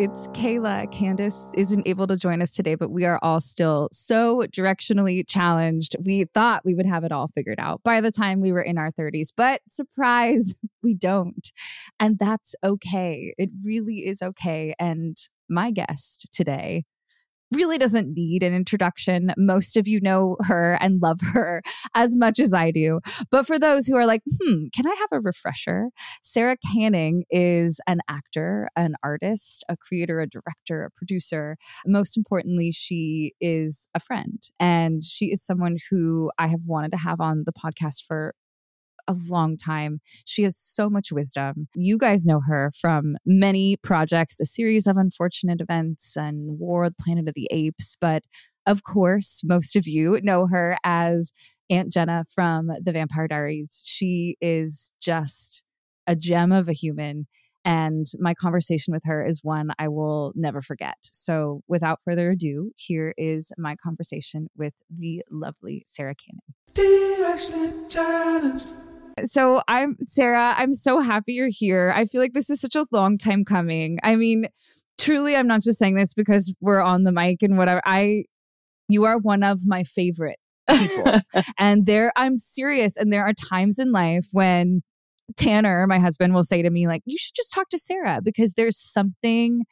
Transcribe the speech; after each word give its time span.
It's 0.00 0.28
Kayla. 0.28 0.86
Candice 0.92 1.50
isn't 1.54 1.88
able 1.88 2.06
to 2.06 2.16
join 2.16 2.40
us 2.40 2.52
today, 2.52 2.76
but 2.76 2.92
we 2.92 3.04
are 3.04 3.18
all 3.20 3.40
still 3.40 3.88
so 3.90 4.44
directionally 4.46 5.24
challenged. 5.26 5.96
We 6.06 6.24
thought 6.24 6.64
we 6.64 6.76
would 6.76 6.86
have 6.86 7.02
it 7.02 7.10
all 7.10 7.26
figured 7.26 7.58
out 7.58 7.82
by 7.82 8.00
the 8.00 8.12
time 8.12 8.40
we 8.40 8.52
were 8.52 8.62
in 8.62 8.78
our 8.78 8.92
30s, 8.92 9.30
but 9.36 9.60
surprise, 9.68 10.54
we 10.84 10.94
don't. 10.94 11.50
And 11.98 12.16
that's 12.16 12.54
okay. 12.62 13.34
It 13.38 13.50
really 13.64 14.06
is 14.06 14.22
okay. 14.22 14.72
And 14.78 15.16
my 15.48 15.72
guest 15.72 16.28
today 16.32 16.84
really 17.52 17.78
doesn't 17.78 18.14
need 18.14 18.42
an 18.42 18.54
introduction. 18.54 19.32
Most 19.36 19.76
of 19.76 19.88
you 19.88 20.00
know 20.00 20.36
her 20.40 20.78
and 20.80 21.00
love 21.02 21.20
her 21.32 21.62
as 21.94 22.16
much 22.16 22.38
as 22.38 22.52
I 22.52 22.70
do. 22.70 23.00
But 23.30 23.46
for 23.46 23.58
those 23.58 23.86
who 23.86 23.96
are 23.96 24.06
like, 24.06 24.22
hmm, 24.24 24.64
can 24.74 24.86
I 24.86 24.94
have 24.98 25.08
a 25.12 25.20
refresher? 25.20 25.88
Sarah 26.22 26.56
Canning 26.72 27.24
is 27.30 27.80
an 27.86 28.00
actor, 28.08 28.68
an 28.76 28.94
artist, 29.02 29.64
a 29.68 29.76
creator, 29.76 30.20
a 30.20 30.28
director, 30.28 30.84
a 30.84 30.90
producer. 30.90 31.56
Most 31.86 32.16
importantly, 32.16 32.72
she 32.72 33.32
is 33.40 33.88
a 33.94 34.00
friend. 34.00 34.42
And 34.60 35.02
she 35.02 35.26
is 35.26 35.44
someone 35.44 35.78
who 35.90 36.30
I 36.38 36.48
have 36.48 36.66
wanted 36.66 36.92
to 36.92 36.98
have 36.98 37.20
on 37.20 37.44
the 37.46 37.52
podcast 37.52 38.04
for 38.06 38.34
a 39.08 39.16
long 39.26 39.56
time. 39.56 40.00
She 40.26 40.42
has 40.44 40.56
so 40.56 40.88
much 40.88 41.10
wisdom. 41.10 41.68
You 41.74 41.98
guys 41.98 42.26
know 42.26 42.40
her 42.46 42.70
from 42.78 43.16
many 43.24 43.76
projects, 43.82 44.38
a 44.38 44.44
series 44.44 44.86
of 44.86 44.96
unfortunate 44.96 45.60
events 45.60 46.16
and 46.16 46.58
War 46.58 46.88
Planet 47.00 47.26
of 47.26 47.34
the 47.34 47.48
Apes. 47.50 47.96
But 48.00 48.22
of 48.66 48.84
course, 48.84 49.40
most 49.42 49.74
of 49.76 49.88
you 49.88 50.20
know 50.22 50.46
her 50.46 50.76
as 50.84 51.32
Aunt 51.70 51.92
Jenna 51.92 52.24
from 52.32 52.70
The 52.80 52.92
Vampire 52.92 53.26
Diaries. 53.26 53.82
She 53.84 54.36
is 54.40 54.92
just 55.00 55.64
a 56.06 56.14
gem 56.14 56.52
of 56.52 56.68
a 56.68 56.72
human. 56.72 57.26
And 57.64 58.06
my 58.18 58.34
conversation 58.34 58.94
with 58.94 59.02
her 59.04 59.24
is 59.24 59.40
one 59.42 59.72
I 59.78 59.88
will 59.88 60.32
never 60.34 60.62
forget. 60.62 60.96
So, 61.02 61.62
without 61.68 62.00
further 62.04 62.30
ado, 62.30 62.72
here 62.76 63.12
is 63.18 63.52
my 63.58 63.76
conversation 63.76 64.48
with 64.56 64.74
the 64.88 65.22
lovely 65.30 65.84
Sarah 65.86 66.14
Canning. 66.14 66.40
So 69.24 69.62
I'm 69.68 69.96
Sarah. 70.04 70.54
I'm 70.56 70.72
so 70.72 71.00
happy 71.00 71.34
you're 71.34 71.48
here. 71.50 71.92
I 71.94 72.04
feel 72.04 72.20
like 72.20 72.32
this 72.32 72.50
is 72.50 72.60
such 72.60 72.76
a 72.76 72.86
long 72.90 73.18
time 73.18 73.44
coming. 73.44 73.98
I 74.02 74.16
mean, 74.16 74.46
truly, 74.98 75.36
I'm 75.36 75.46
not 75.46 75.62
just 75.62 75.78
saying 75.78 75.94
this 75.94 76.14
because 76.14 76.54
we're 76.60 76.80
on 76.80 77.04
the 77.04 77.12
mic 77.12 77.42
and 77.42 77.56
whatever. 77.56 77.80
I, 77.84 78.24
you 78.88 79.04
are 79.04 79.18
one 79.18 79.42
of 79.42 79.60
my 79.66 79.84
favorite 79.84 80.38
people, 80.70 81.20
and 81.58 81.86
there, 81.86 82.12
I'm 82.16 82.38
serious. 82.38 82.96
And 82.96 83.12
there 83.12 83.24
are 83.24 83.34
times 83.34 83.78
in 83.78 83.92
life 83.92 84.26
when 84.32 84.82
Tanner, 85.36 85.86
my 85.86 85.98
husband, 85.98 86.34
will 86.34 86.44
say 86.44 86.62
to 86.62 86.70
me 86.70 86.86
like, 86.86 87.02
"You 87.04 87.18
should 87.18 87.34
just 87.34 87.52
talk 87.52 87.68
to 87.70 87.78
Sarah 87.78 88.20
because 88.22 88.54
there's 88.54 88.78
something." 88.78 89.62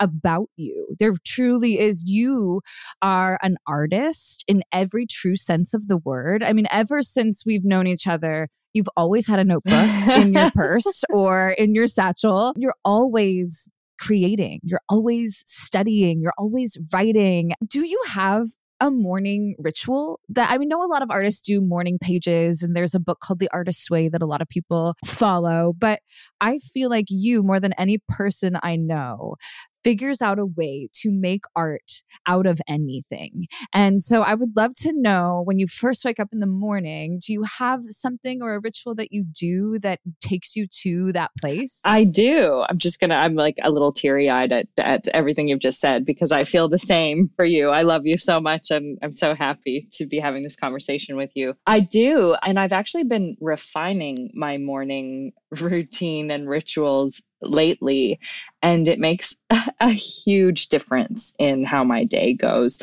About 0.00 0.48
you. 0.56 0.94
There 0.98 1.14
truly 1.24 1.78
is. 1.78 2.04
You 2.06 2.60
are 3.02 3.38
an 3.42 3.56
artist 3.66 4.44
in 4.48 4.62
every 4.72 5.06
true 5.06 5.36
sense 5.36 5.74
of 5.74 5.88
the 5.88 5.96
word. 5.96 6.42
I 6.42 6.52
mean, 6.52 6.66
ever 6.70 7.02
since 7.02 7.44
we've 7.46 7.64
known 7.64 7.86
each 7.86 8.06
other, 8.06 8.48
you've 8.74 8.88
always 8.96 9.26
had 9.26 9.38
a 9.38 9.44
notebook 9.44 9.90
in 10.18 10.34
your 10.34 10.50
purse 10.50 11.04
or 11.10 11.50
in 11.50 11.74
your 11.74 11.86
satchel. 11.86 12.52
You're 12.56 12.74
always 12.84 13.68
creating, 13.98 14.60
you're 14.62 14.82
always 14.90 15.42
studying, 15.46 16.20
you're 16.20 16.34
always 16.36 16.76
writing. 16.92 17.52
Do 17.66 17.84
you 17.86 18.00
have 18.08 18.48
a 18.80 18.90
morning 18.90 19.54
ritual 19.58 20.20
that 20.28 20.50
I 20.50 20.58
mean, 20.58 20.68
know 20.68 20.84
a 20.84 20.86
lot 20.86 21.02
of 21.02 21.10
artists 21.10 21.40
do 21.40 21.60
morning 21.60 21.98
pages, 22.00 22.62
and 22.62 22.76
there's 22.76 22.94
a 22.94 23.00
book 23.00 23.20
called 23.20 23.38
The 23.38 23.48
Artist's 23.52 23.90
Way 23.90 24.08
that 24.08 24.22
a 24.22 24.26
lot 24.26 24.42
of 24.42 24.48
people 24.48 24.94
follow. 25.04 25.72
But 25.76 26.00
I 26.40 26.58
feel 26.58 26.90
like 26.90 27.06
you, 27.08 27.42
more 27.42 27.60
than 27.60 27.72
any 27.74 27.98
person 28.08 28.58
I 28.62 28.76
know, 28.76 29.36
figures 29.86 30.20
out 30.20 30.40
a 30.40 30.44
way 30.44 30.88
to 30.92 31.12
make 31.12 31.42
art 31.54 32.02
out 32.26 32.44
of 32.44 32.60
anything. 32.66 33.46
And 33.72 34.02
so 34.02 34.22
I 34.22 34.34
would 34.34 34.56
love 34.56 34.72
to 34.78 34.92
know 34.92 35.42
when 35.44 35.60
you 35.60 35.68
first 35.68 36.04
wake 36.04 36.18
up 36.18 36.30
in 36.32 36.40
the 36.40 36.46
morning, 36.46 37.20
do 37.24 37.32
you 37.32 37.44
have 37.44 37.82
something 37.90 38.42
or 38.42 38.56
a 38.56 38.58
ritual 38.58 38.96
that 38.96 39.12
you 39.12 39.22
do 39.22 39.78
that 39.82 40.00
takes 40.20 40.56
you 40.56 40.66
to 40.82 41.12
that 41.12 41.30
place? 41.40 41.80
I 41.84 42.02
do. 42.02 42.64
I'm 42.68 42.78
just 42.78 42.98
going 42.98 43.10
to, 43.10 43.16
I'm 43.16 43.36
like 43.36 43.58
a 43.62 43.70
little 43.70 43.92
teary 43.92 44.28
eyed 44.28 44.50
at, 44.50 44.66
at 44.76 45.06
everything 45.14 45.46
you've 45.46 45.60
just 45.60 45.78
said 45.78 46.04
because 46.04 46.32
I 46.32 46.42
feel 46.42 46.68
the 46.68 46.80
same 46.80 47.30
for 47.36 47.44
you. 47.44 47.68
I 47.68 47.82
love 47.82 48.06
you 48.06 48.18
so 48.18 48.40
much 48.40 48.72
and 48.72 48.98
I'm 49.04 49.12
so 49.12 49.36
happy 49.36 49.86
to 49.92 50.06
be 50.06 50.18
having 50.18 50.42
this 50.42 50.56
conversation 50.56 51.16
with 51.16 51.30
you. 51.36 51.54
I 51.64 51.78
do. 51.78 52.34
And 52.42 52.58
I've 52.58 52.72
actually 52.72 53.04
been 53.04 53.36
refining 53.40 54.32
my 54.34 54.58
morning 54.58 55.30
routine 55.60 56.32
and 56.32 56.48
rituals 56.48 57.22
lately 57.42 58.20
and 58.62 58.88
it 58.88 58.98
makes 58.98 59.36
a 59.80 59.90
huge 59.90 60.68
difference 60.68 61.34
in 61.38 61.64
how 61.64 61.84
my 61.84 62.04
day 62.04 62.34
goes. 62.34 62.80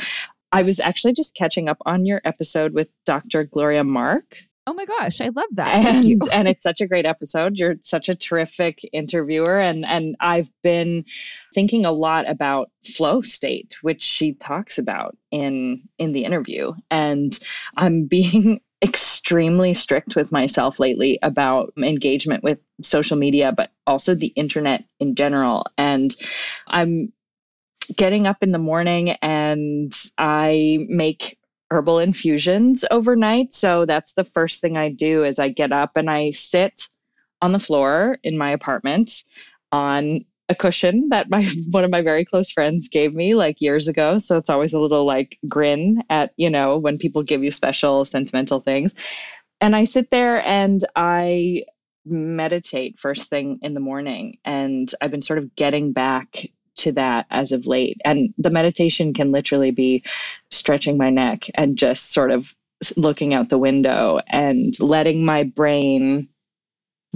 I 0.52 0.62
was 0.62 0.80
actually 0.80 1.14
just 1.14 1.36
catching 1.36 1.68
up 1.68 1.78
on 1.86 2.06
your 2.06 2.22
episode 2.24 2.74
with 2.74 2.88
Dr. 3.06 3.44
Gloria 3.44 3.84
Mark. 3.84 4.38
Oh 4.66 4.74
my 4.74 4.86
gosh, 4.86 5.20
I 5.20 5.30
love 5.30 5.50
that. 5.54 5.86
And, 5.86 6.22
and 6.32 6.48
it's 6.48 6.64
such 6.64 6.80
a 6.80 6.88
great 6.88 7.06
episode. 7.06 7.58
You're 7.58 7.76
such 7.82 8.08
a 8.08 8.16
terrific 8.16 8.80
interviewer 8.94 9.60
and 9.60 9.86
and 9.86 10.16
I've 10.20 10.52
been 10.62 11.06
thinking 11.54 11.86
a 11.86 11.92
lot 11.92 12.30
about 12.30 12.72
flow 12.86 13.22
state, 13.22 13.76
which 13.82 14.04
she 14.04 14.34
talks 14.34 14.78
about 14.78 15.18
in 15.32 15.90
in 15.98 16.14
the 16.14 16.24
interview. 16.24 16.72
And 16.90 17.38
I'm 17.76 18.06
being 18.08 18.62
extremely 18.84 19.74
strict 19.74 20.16
with 20.16 20.32
myself 20.32 20.80
lately 20.80 21.18
about 21.24 21.74
engagement 21.78 22.44
with 22.44 22.60
social 22.82 23.18
media, 23.18 23.54
but 23.56 23.72
also 23.88 24.14
the 24.14 24.28
internet 24.28 24.84
in 25.00 25.16
general. 25.16 25.66
And 25.78 26.14
I'm 26.68 27.14
getting 27.96 28.28
up 28.28 28.38
in 28.42 28.52
the 28.52 28.58
morning 28.58 29.12
and 29.22 29.94
I 30.18 30.86
make 30.90 31.38
herbal 31.72 32.00
infusions 32.00 32.84
overnight. 32.92 33.54
So 33.54 33.86
that's 33.86 34.14
the 34.14 34.26
first 34.26 34.62
thing 34.62 34.78
I 34.78 34.90
do 34.90 35.24
is 35.24 35.40
I 35.40 35.50
get 35.50 35.72
up 35.72 35.92
and 35.96 36.10
I 36.10 36.32
sit 36.32 36.90
on 37.42 37.54
the 37.54 37.60
floor 37.60 38.20
in 38.24 38.38
my 38.38 38.52
apartment 38.52 39.24
on 39.72 40.26
a 40.50 40.56
cushion 40.56 41.10
that 41.10 41.30
my 41.30 41.48
one 41.72 41.84
of 41.84 41.92
my 41.92 42.02
very 42.02 42.26
close 42.26 42.52
friends 42.52 42.90
gave 42.90 43.14
me 43.14 43.36
like 43.36 43.62
years 43.62 43.88
ago. 43.88 44.18
So 44.18 44.38
it's 44.38 44.50
always 44.50 44.74
a 44.74 44.80
little 44.80 45.06
like 45.06 45.38
grin 45.48 46.04
at 46.10 46.34
you 46.38 46.50
know 46.50 46.78
when 46.78 46.98
people 46.98 47.24
give 47.24 47.44
you 47.44 47.52
special 47.52 48.06
sentimental 48.06 48.60
things. 48.60 48.96
And 49.62 49.76
i 49.76 49.86
sit 49.86 50.10
there 50.12 50.46
and 50.46 50.84
i 50.96 51.64
meditate 52.06 53.00
first 53.00 53.30
thing 53.30 53.60
in 53.62 53.74
the 53.74 53.80
morning. 53.80 54.38
And 54.44 54.94
i've 55.02 55.12
been 55.12 55.22
sort 55.22 55.40
of 55.40 55.56
getting 55.56 55.94
back 55.94 56.48
to 56.76 56.92
that 56.94 57.28
as 57.30 57.52
of 57.52 57.68
late. 57.68 58.02
And 58.04 58.34
the 58.38 58.50
meditation 58.50 59.14
can 59.14 59.32
literally 59.32 59.72
be 59.72 60.04
stretching 60.50 60.98
my 60.98 61.12
neck 61.12 61.46
and 61.54 61.78
just 61.78 62.12
sort 62.12 62.32
of 62.32 62.54
looking 62.98 63.34
out 63.34 63.50
the 63.50 63.58
window 63.58 64.20
and 64.28 64.78
letting 64.80 65.24
my 65.24 65.44
brain 65.44 66.28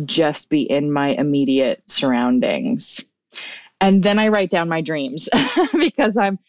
just 0.06 0.52
be 0.52 0.62
in 0.62 0.94
my 0.94 1.10
immediate 1.10 1.82
surroundings 1.90 3.04
and 3.80 4.02
then 4.02 4.20
I 4.20 4.30
write 4.30 4.50
down 4.50 4.70
my 4.70 4.82
dreams 4.82 5.30
because 5.80 6.18
I'm 6.18 6.40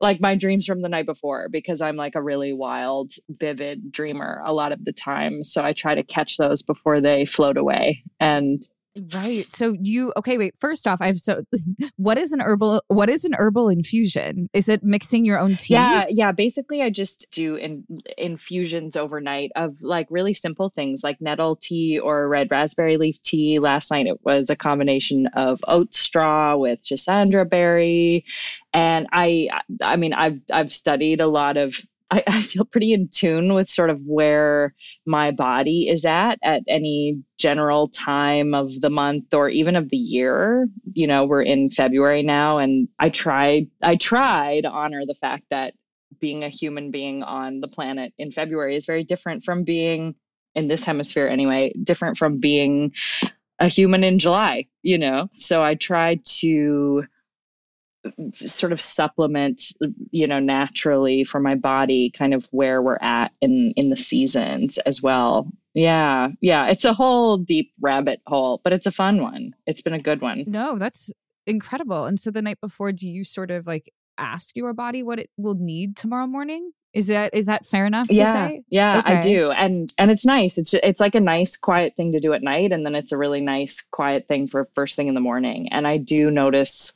like 0.00 0.20
my 0.20 0.34
dreams 0.34 0.66
from 0.66 0.82
the 0.82 0.88
night 0.88 1.06
before 1.06 1.48
because 1.48 1.80
I'm 1.80 1.96
like 1.96 2.14
a 2.16 2.22
really 2.22 2.52
wild, 2.52 3.12
vivid 3.28 3.90
dreamer 3.90 4.42
a 4.44 4.52
lot 4.52 4.72
of 4.72 4.84
the 4.84 4.92
time. 4.92 5.42
So 5.42 5.64
I 5.64 5.72
try 5.72 5.94
to 5.94 6.02
catch 6.02 6.36
those 6.36 6.62
before 6.62 7.00
they 7.00 7.24
float 7.24 7.56
away. 7.56 8.02
And 8.20 8.66
Right. 9.14 9.46
So 9.52 9.76
you 9.80 10.12
okay, 10.16 10.38
wait. 10.38 10.54
First 10.58 10.86
off, 10.86 10.98
I've 11.00 11.18
so 11.18 11.42
what 11.96 12.18
is 12.18 12.32
an 12.32 12.40
herbal 12.40 12.82
what 12.88 13.08
is 13.10 13.24
an 13.24 13.34
herbal 13.34 13.68
infusion? 13.68 14.48
Is 14.52 14.68
it 14.68 14.82
mixing 14.82 15.24
your 15.24 15.38
own 15.38 15.56
tea? 15.56 15.74
Yeah, 15.74 16.04
yeah. 16.08 16.32
Basically 16.32 16.82
I 16.82 16.90
just 16.90 17.26
do 17.30 17.56
in, 17.56 17.84
infusions 18.16 18.96
overnight 18.96 19.52
of 19.56 19.82
like 19.82 20.06
really 20.10 20.34
simple 20.34 20.70
things 20.70 21.04
like 21.04 21.20
nettle 21.20 21.56
tea 21.56 21.98
or 21.98 22.28
red 22.28 22.50
raspberry 22.50 22.96
leaf 22.96 23.20
tea. 23.22 23.58
Last 23.58 23.90
night 23.90 24.06
it 24.06 24.24
was 24.24 24.50
a 24.50 24.56
combination 24.56 25.26
of 25.28 25.60
oat 25.68 25.94
straw 25.94 26.56
with 26.56 26.82
schisandra 26.82 27.48
berry. 27.48 28.24
And 28.72 29.06
I 29.12 29.48
I 29.82 29.96
mean 29.96 30.14
I've 30.14 30.40
I've 30.52 30.72
studied 30.72 31.20
a 31.20 31.26
lot 31.26 31.56
of 31.56 31.78
I, 32.10 32.22
I, 32.26 32.42
feel 32.42 32.64
pretty 32.64 32.92
in 32.92 33.08
tune 33.08 33.54
with 33.54 33.68
sort 33.68 33.90
of 33.90 34.00
where 34.04 34.74
my 35.06 35.32
body 35.32 35.88
is 35.88 36.04
at 36.04 36.38
at 36.42 36.62
any 36.68 37.22
general 37.36 37.88
time 37.88 38.54
of 38.54 38.80
the 38.80 38.90
month 38.90 39.34
or 39.34 39.48
even 39.48 39.74
of 39.74 39.88
the 39.88 39.96
year. 39.96 40.68
You 40.92 41.06
know, 41.06 41.24
we're 41.24 41.42
in 41.42 41.70
February 41.70 42.22
now, 42.22 42.58
and 42.58 42.88
I 42.98 43.08
tried 43.08 43.68
I 43.82 43.96
try 43.96 44.60
to 44.60 44.70
honor 44.70 45.04
the 45.04 45.14
fact 45.14 45.44
that 45.50 45.74
being 46.20 46.44
a 46.44 46.48
human 46.48 46.90
being 46.90 47.22
on 47.22 47.60
the 47.60 47.68
planet 47.68 48.12
in 48.18 48.30
February 48.30 48.76
is 48.76 48.86
very 48.86 49.04
different 49.04 49.44
from 49.44 49.64
being 49.64 50.14
in 50.54 50.68
this 50.68 50.84
hemisphere 50.84 51.26
anyway, 51.26 51.72
different 51.82 52.16
from 52.16 52.38
being 52.38 52.94
a 53.58 53.68
human 53.68 54.04
in 54.04 54.18
July, 54.18 54.66
you 54.82 54.98
know. 54.98 55.28
So 55.36 55.62
I 55.62 55.74
try 55.74 56.20
to 56.38 57.04
sort 58.32 58.72
of 58.72 58.80
supplement 58.80 59.62
you 60.10 60.26
know 60.26 60.38
naturally 60.38 61.24
for 61.24 61.40
my 61.40 61.54
body 61.54 62.10
kind 62.10 62.34
of 62.34 62.46
where 62.50 62.82
we're 62.82 62.98
at 63.00 63.32
in 63.40 63.72
in 63.76 63.90
the 63.90 63.96
seasons 63.96 64.78
as 64.78 65.02
well 65.02 65.50
yeah 65.74 66.28
yeah 66.40 66.66
it's 66.66 66.84
a 66.84 66.94
whole 66.94 67.36
deep 67.36 67.72
rabbit 67.80 68.20
hole 68.26 68.60
but 68.64 68.72
it's 68.72 68.86
a 68.86 68.92
fun 68.92 69.20
one 69.20 69.54
it's 69.66 69.80
been 69.80 69.94
a 69.94 70.02
good 70.02 70.20
one 70.20 70.44
no 70.46 70.78
that's 70.78 71.10
incredible 71.46 72.04
and 72.06 72.18
so 72.18 72.30
the 72.30 72.42
night 72.42 72.60
before 72.60 72.92
do 72.92 73.08
you 73.08 73.24
sort 73.24 73.50
of 73.50 73.66
like 73.66 73.92
ask 74.18 74.56
your 74.56 74.72
body 74.72 75.02
what 75.02 75.18
it 75.18 75.30
will 75.36 75.54
need 75.54 75.96
tomorrow 75.96 76.26
morning 76.26 76.72
is 76.96 77.08
that 77.08 77.34
is 77.34 77.44
that 77.44 77.66
fair 77.66 77.84
enough 77.84 78.06
yeah, 78.08 78.48
say? 78.48 78.62
Yeah, 78.70 79.00
okay. 79.00 79.18
I 79.18 79.20
do. 79.20 79.50
And 79.50 79.92
and 79.98 80.10
it's 80.10 80.24
nice. 80.24 80.56
It's 80.56 80.72
it's 80.72 80.98
like 80.98 81.14
a 81.14 81.20
nice 81.20 81.54
quiet 81.54 81.94
thing 81.94 82.12
to 82.12 82.20
do 82.20 82.32
at 82.32 82.42
night 82.42 82.72
and 82.72 82.86
then 82.86 82.94
it's 82.94 83.12
a 83.12 83.18
really 83.18 83.42
nice 83.42 83.82
quiet 83.82 84.26
thing 84.28 84.48
for 84.48 84.66
first 84.74 84.96
thing 84.96 85.08
in 85.08 85.14
the 85.14 85.20
morning. 85.20 85.68
And 85.72 85.86
I 85.86 85.98
do 85.98 86.30
notice 86.30 86.94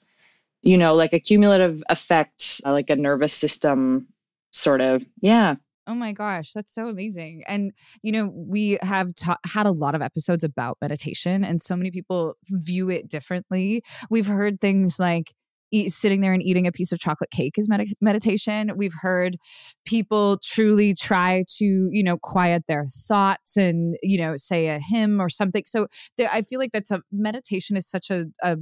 you 0.63 0.77
know, 0.77 0.95
like 0.95 1.13
a 1.13 1.21
cumulative 1.21 1.83
effect, 1.89 2.61
uh, 2.65 2.73
like 2.73 2.91
a 2.91 2.97
nervous 2.97 3.35
system 3.35 4.09
sort 4.53 4.81
of. 4.81 5.05
Yeah. 5.21 5.57
Oh 5.87 5.95
my 5.95 6.13
gosh, 6.13 6.53
that's 6.53 6.73
so 6.73 6.89
amazing. 6.89 7.43
And, 7.49 7.73
you 8.03 8.13
know, 8.13 8.31
we 8.33 8.79
have 8.83 9.15
ta- 9.15 9.39
had 9.45 9.67
a 9.67 9.73
lot 9.73 9.95
of 9.95 10.03
episodes 10.03 10.45
about 10.45 10.79
meditation, 10.81 11.43
and 11.43 11.61
so 11.61 11.75
many 11.75 11.91
people 11.91 12.35
view 12.49 12.91
it 12.91 13.09
differently. 13.09 13.83
We've 14.09 14.27
heard 14.27 14.61
things 14.61 15.01
like, 15.01 15.33
Eat, 15.73 15.93
sitting 15.93 16.21
there 16.21 16.33
and 16.33 16.43
eating 16.43 16.67
a 16.67 16.73
piece 16.73 16.91
of 16.91 16.99
chocolate 16.99 17.31
cake 17.31 17.55
is 17.57 17.69
med- 17.69 17.95
meditation. 18.01 18.73
We've 18.77 18.95
heard 19.01 19.37
people 19.85 20.39
truly 20.43 20.95
try 20.95 21.45
to, 21.59 21.65
you 21.65 22.03
know, 22.03 22.19
quiet 22.19 22.65
their 22.67 22.87
thoughts 22.87 23.57
and, 23.57 23.97
you 24.03 24.19
know, 24.19 24.35
say 24.35 24.67
a 24.67 24.81
hymn 24.81 25.21
or 25.21 25.29
something. 25.29 25.63
So 25.67 25.87
there, 26.19 26.29
I 26.33 26.43
feel 26.43 26.59
like 26.59 26.73
that's 26.73 26.91
a 26.91 27.03
meditation 27.13 27.77
is 27.77 27.89
such 27.89 28.11
a, 28.11 28.25
a 28.43 28.57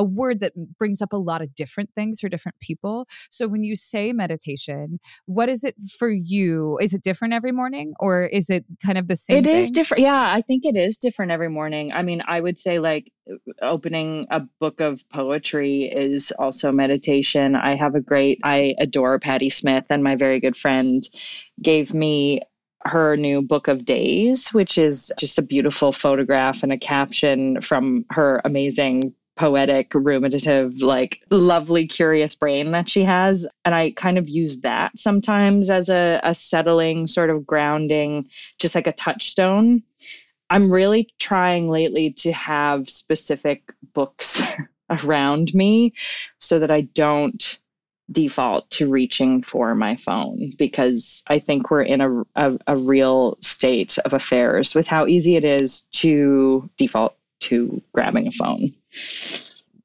a 0.00 0.02
word 0.02 0.40
that 0.40 0.54
brings 0.78 1.02
up 1.02 1.12
a 1.12 1.18
lot 1.18 1.42
of 1.42 1.54
different 1.54 1.90
things 1.94 2.20
for 2.20 2.30
different 2.30 2.58
people. 2.60 3.06
So 3.30 3.46
when 3.46 3.62
you 3.62 3.76
say 3.76 4.14
meditation, 4.14 4.98
what 5.26 5.50
is 5.50 5.62
it 5.62 5.74
for 5.98 6.10
you? 6.10 6.78
Is 6.80 6.94
it 6.94 7.02
different 7.02 7.34
every 7.34 7.52
morning 7.52 7.92
or 8.00 8.24
is 8.24 8.48
it 8.48 8.64
kind 8.84 8.96
of 8.96 9.08
the 9.08 9.16
same? 9.16 9.36
It 9.36 9.44
thing? 9.44 9.56
is 9.56 9.70
different. 9.70 10.02
Yeah, 10.02 10.18
I 10.18 10.40
think 10.40 10.64
it 10.64 10.74
is 10.74 10.96
different 10.96 11.32
every 11.32 11.50
morning. 11.50 11.92
I 11.92 12.02
mean, 12.02 12.22
I 12.26 12.40
would 12.40 12.58
say 12.58 12.78
like 12.78 13.12
uh, 13.30 13.34
opening 13.60 14.26
a 14.30 14.40
book 14.58 14.80
of 14.80 15.06
poetry 15.10 15.82
is 15.82 16.32
also 16.38 16.72
meditation. 16.72 17.54
I 17.54 17.74
have 17.74 17.94
a 17.94 18.00
great, 18.00 18.40
I 18.42 18.74
adore 18.78 19.18
Patti 19.18 19.50
Smith, 19.50 19.84
and 19.90 20.02
my 20.02 20.16
very 20.16 20.40
good 20.40 20.56
friend 20.56 21.06
gave 21.60 21.92
me 21.92 22.40
her 22.86 23.16
new 23.18 23.42
book 23.42 23.68
of 23.68 23.84
days, 23.84 24.48
which 24.48 24.78
is 24.78 25.12
just 25.18 25.38
a 25.38 25.42
beautiful 25.42 25.92
photograph 25.92 26.62
and 26.62 26.72
a 26.72 26.78
caption 26.78 27.60
from 27.60 28.06
her 28.08 28.40
amazing 28.46 29.14
poetic, 29.40 29.94
ruminative, 29.94 30.82
like 30.82 31.22
lovely, 31.30 31.86
curious 31.86 32.34
brain 32.34 32.72
that 32.72 32.90
she 32.90 33.04
has. 33.04 33.48
And 33.64 33.74
I 33.74 33.92
kind 33.92 34.18
of 34.18 34.28
use 34.28 34.60
that 34.60 34.98
sometimes 34.98 35.70
as 35.70 35.88
a, 35.88 36.20
a 36.22 36.34
settling, 36.34 37.06
sort 37.06 37.30
of 37.30 37.46
grounding, 37.46 38.28
just 38.58 38.74
like 38.74 38.86
a 38.86 38.92
touchstone. 38.92 39.82
I'm 40.50 40.70
really 40.70 41.08
trying 41.18 41.70
lately 41.70 42.12
to 42.18 42.32
have 42.32 42.90
specific 42.90 43.72
books 43.94 44.42
around 44.90 45.54
me 45.54 45.94
so 46.36 46.58
that 46.58 46.70
I 46.70 46.82
don't 46.82 47.58
default 48.12 48.68
to 48.72 48.90
reaching 48.90 49.42
for 49.42 49.74
my 49.74 49.96
phone 49.96 50.50
because 50.58 51.22
I 51.28 51.38
think 51.38 51.70
we're 51.70 51.80
in 51.80 52.02
a, 52.02 52.22
a, 52.36 52.58
a, 52.66 52.76
real 52.76 53.38
state 53.40 53.96
of 54.04 54.12
affairs 54.12 54.74
with 54.74 54.86
how 54.86 55.06
easy 55.06 55.36
it 55.36 55.44
is 55.44 55.84
to 55.92 56.68
default 56.76 57.16
to 57.42 57.80
grabbing 57.94 58.26
a 58.26 58.32
phone. 58.32 58.74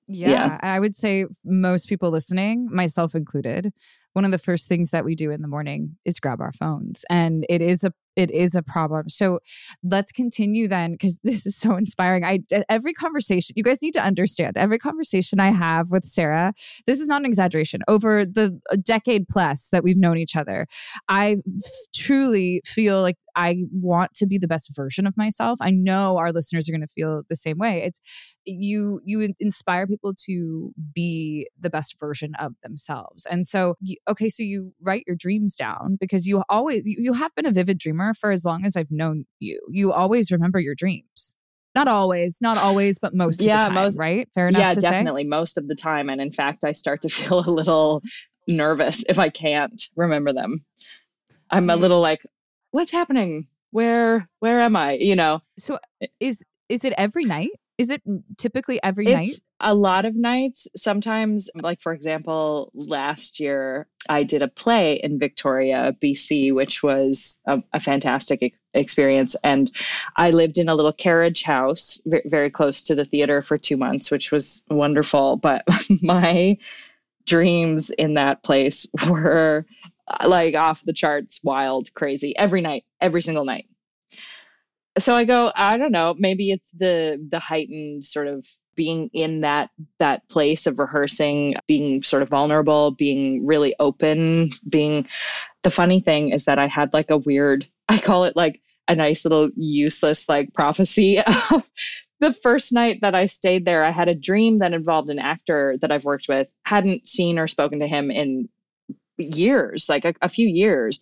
Yeah, 0.08 0.30
yeah, 0.30 0.58
I 0.62 0.80
would 0.80 0.96
say 0.96 1.26
most 1.44 1.90
people 1.90 2.12
listening, 2.12 2.70
myself 2.72 3.16
included, 3.16 3.74
one 4.14 4.24
of 4.24 4.32
the 4.32 4.38
first 4.38 4.68
things 4.68 4.92
that 4.92 5.04
we 5.04 5.14
do 5.14 5.30
in 5.30 5.42
the 5.42 5.48
morning 5.48 5.98
is 6.06 6.20
grab 6.20 6.40
our 6.40 6.54
phones. 6.54 7.04
And 7.10 7.46
it 7.50 7.62
is 7.62 7.84
a 7.84 7.92
it 8.16 8.32
is 8.32 8.56
a 8.56 8.62
problem. 8.62 9.10
So 9.10 9.40
let's 9.84 10.14
continue 10.14 10.70
then 10.70 10.94
because 10.94 11.20
this 11.24 11.46
is 11.46 11.58
so 11.58 11.76
inspiring. 11.76 12.24
I 12.24 12.40
every 12.70 12.94
conversation 12.94 13.54
you 13.58 13.64
guys 13.64 13.82
need 13.82 13.94
to 13.94 14.04
understand 14.04 14.58
every 14.58 14.80
conversation 14.80 15.40
I 15.40 15.52
have 15.52 15.92
with 15.92 16.06
Sarah, 16.06 16.54
this 16.88 17.02
is 17.02 17.08
not 17.08 17.22
an 17.22 17.26
exaggeration. 17.26 17.82
Over 17.88 18.26
the 18.26 18.60
decade 18.82 19.28
plus 19.28 19.70
that 19.72 19.84
we've 19.84 19.98
known 19.98 20.18
each 20.18 20.36
other, 20.36 20.68
I 21.10 21.38
f- 21.46 21.72
truly 21.94 22.62
feel 22.64 23.02
like 23.02 23.18
I 23.36 23.64
want 23.72 24.14
to 24.16 24.26
be 24.26 24.38
the 24.38 24.48
best 24.48 24.76
version 24.76 25.06
of 25.06 25.16
myself. 25.18 25.60
I 25.62 25.72
know 25.72 26.18
our 26.18 26.32
listeners 26.32 26.68
are 26.70 26.72
going 26.72 26.82
to 26.82 26.88
feel 26.88 27.24
the 27.30 27.36
same 27.36 27.58
way. 27.58 27.84
It's 27.84 28.00
you 28.46 29.02
you 29.04 29.34
inspire 29.40 29.88
people 29.88 30.14
to 30.26 30.72
be 30.94 31.48
the 31.60 31.70
best 31.70 32.00
version 32.00 32.34
of 32.40 32.54
themselves. 32.64 33.26
And 33.30 33.46
so 33.46 33.76
you, 33.82 33.98
okay, 34.08 34.30
so 34.30 34.44
you 34.44 34.74
write 34.82 35.04
your 35.08 35.16
dreams 35.16 35.56
down 35.56 35.98
because 36.00 36.28
you 36.28 36.44
always 36.50 36.84
you, 36.86 36.98
you 37.00 37.14
have 37.14 37.34
been 37.36 37.46
a 37.46 37.52
vivid 37.52 37.78
dreamer 37.78 38.14
for 38.14 38.32
as 38.32 38.46
long 38.46 38.66
as 38.66 38.76
I've 38.76 38.92
known 38.92 39.26
you. 39.40 39.62
You 39.70 39.92
always 39.92 40.32
remember 40.32 40.60
your 40.60 40.76
dreams. 40.76 41.36
Not 41.76 41.90
always, 41.90 42.38
not 42.40 42.58
always, 42.58 43.00
but 43.00 43.14
most 43.14 43.42
yeah, 43.42 43.66
time, 43.66 43.74
most, 43.74 44.00
right? 44.00 44.30
Fair 44.34 44.48
enough. 44.48 44.62
Yeah, 44.62 44.74
definitely, 44.76 45.24
say? 45.24 45.28
most 45.28 45.58
of 45.58 45.68
the 45.68 45.76
time. 45.76 46.10
And 46.10 46.22
in 46.22 46.32
fact, 46.32 46.64
I 46.64 46.72
start 46.72 47.02
to 47.02 47.10
feel 47.10 47.40
a 47.40 47.52
little 47.52 48.02
nervous 48.48 49.04
if 49.10 49.20
I 49.20 49.30
can't 49.30 49.82
remember 49.96 50.32
them. 50.32 50.64
I'm 51.52 51.70
a 51.70 51.76
mm. 51.76 51.80
little 51.80 52.00
like, 52.00 52.22
what's 52.76 52.92
happening? 52.92 53.48
Where 53.72 54.30
where 54.40 54.62
am 54.62 54.76
I? 54.76 54.94
You 54.94 55.16
know. 55.16 55.42
So 55.58 55.76
uh, 55.76 55.80
eh 56.02 56.08
is 56.20 56.44
is 56.70 56.84
it 56.84 56.94
every 56.98 57.24
night? 57.24 57.50
Is 57.78 57.90
it 57.90 58.02
typically 58.38 58.82
every 58.82 59.06
it's 59.08 59.14
night? 59.14 59.42
A 59.60 59.74
lot 59.74 60.06
of 60.06 60.16
nights. 60.16 60.68
Sometimes, 60.76 61.50
like 61.56 61.82
for 61.82 61.92
example, 61.94 62.72
last 62.74 63.40
year 63.40 63.88
I 64.08 64.24
did 64.24 64.44
a 64.44 64.48
play 64.48 64.96
in 64.96 65.20
Victoria, 65.20 65.96
BC, 66.02 66.54
which 66.54 66.84
was 66.84 67.40
a, 67.46 67.62
a 67.74 67.80
fantastic 67.80 68.44
ex- 68.44 68.60
experience. 68.74 69.36
And 69.44 69.72
I 70.16 70.32
lived 70.32 70.58
in 70.58 70.70
a 70.70 70.76
little 70.76 70.94
carriage 70.94 71.44
house 71.44 72.02
v- 72.06 72.22
very 72.26 72.50
close 72.50 72.84
to 72.84 72.96
the 72.96 73.06
theater 73.06 73.42
for 73.42 73.58
two 73.58 73.78
months, 73.78 74.12
which 74.12 74.32
was 74.32 74.64
wonderful. 74.70 75.38
But 75.38 75.66
my 76.02 76.58
dreams 77.26 77.90
in 77.90 78.14
that 78.14 78.44
place 78.44 78.88
were 79.10 79.66
Uh, 80.08 80.28
like 80.28 80.56
off 80.56 80.84
the 80.86 80.94
charts, 80.94 81.40
wild, 81.44 81.94
crazy 81.94 82.38
every 82.38 82.62
night, 82.62 82.86
every 83.02 83.22
single 83.22 83.46
night. 83.46 83.68
So 84.98 85.14
I 85.14 85.26
go, 85.26 85.52
I 85.54 85.78
don't 85.78 85.92
know, 85.92 86.16
maybe 86.18 86.52
it's 86.52 86.72
the 86.72 87.24
the 87.30 87.40
heightened 87.40 88.06
sort 88.06 88.28
of 88.28 88.48
being 88.76 89.10
in 89.14 89.42
that 89.42 89.70
that 90.00 90.28
place 90.30 90.68
of 90.68 90.80
rehearsing, 90.80 91.56
being 91.68 92.04
sort 92.04 92.22
of 92.22 92.30
vulnerable, 92.30 92.92
being 92.92 93.46
really 93.46 93.76
open, 93.80 94.52
being 94.70 95.08
the 95.64 95.70
funny 95.70 96.02
thing 96.02 96.30
is 96.30 96.46
that 96.46 96.60
I 96.60 96.68
had 96.68 96.94
like 96.94 97.10
a 97.10 97.18
weird, 97.18 97.68
I 97.90 97.98
call 97.98 98.26
it 98.26 98.36
like 98.36 98.62
a 98.88 98.96
nice 98.96 99.26
little 99.26 99.50
useless 99.56 100.30
like 100.30 100.54
prophecy 100.54 101.20
the 102.20 102.34
first 102.34 102.72
night 102.74 103.00
that 103.02 103.16
I 103.16 103.26
stayed 103.26 103.66
there, 103.66 103.84
I 103.84 103.92
had 103.92 104.08
a 104.08 104.16
dream 104.16 104.60
that 104.60 104.74
involved 104.74 105.10
an 105.10 105.20
actor 105.20 105.76
that 105.82 105.92
I've 105.92 106.06
worked 106.06 106.28
with, 106.30 106.48
hadn't 106.64 107.08
seen 107.08 107.38
or 107.38 107.48
spoken 107.48 107.80
to 107.80 107.88
him 107.88 108.10
in 108.10 108.50
years, 109.18 109.90
like 109.90 110.06
a, 110.06 110.14
a 110.22 110.30
few 110.30 110.48
years. 110.48 111.02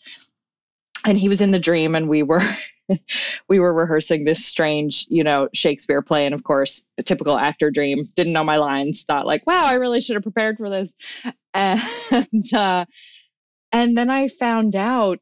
And 1.05 1.17
he 1.17 1.29
was 1.29 1.41
in 1.41 1.51
the 1.51 1.59
dream, 1.59 1.95
and 1.95 2.07
we 2.07 2.23
were 2.23 2.41
we 3.49 3.59
were 3.59 3.73
rehearsing 3.73 4.23
this 4.23 4.45
strange, 4.45 5.05
you 5.09 5.23
know, 5.23 5.49
Shakespeare 5.53 6.01
play. 6.01 6.25
And 6.25 6.35
of 6.35 6.43
course, 6.43 6.85
a 6.97 7.03
typical 7.03 7.37
actor 7.37 7.71
dream, 7.71 8.05
didn't 8.15 8.33
know 8.33 8.43
my 8.43 8.57
lines, 8.57 9.03
thought 9.03 9.25
like, 9.25 9.45
wow, 9.47 9.65
I 9.65 9.75
really 9.75 10.01
should 10.01 10.15
have 10.15 10.23
prepared 10.23 10.57
for 10.57 10.69
this. 10.69 10.93
And, 11.55 12.51
uh, 12.51 12.85
and 13.71 13.95
then 13.95 14.09
I 14.09 14.27
found 14.27 14.75
out 14.75 15.19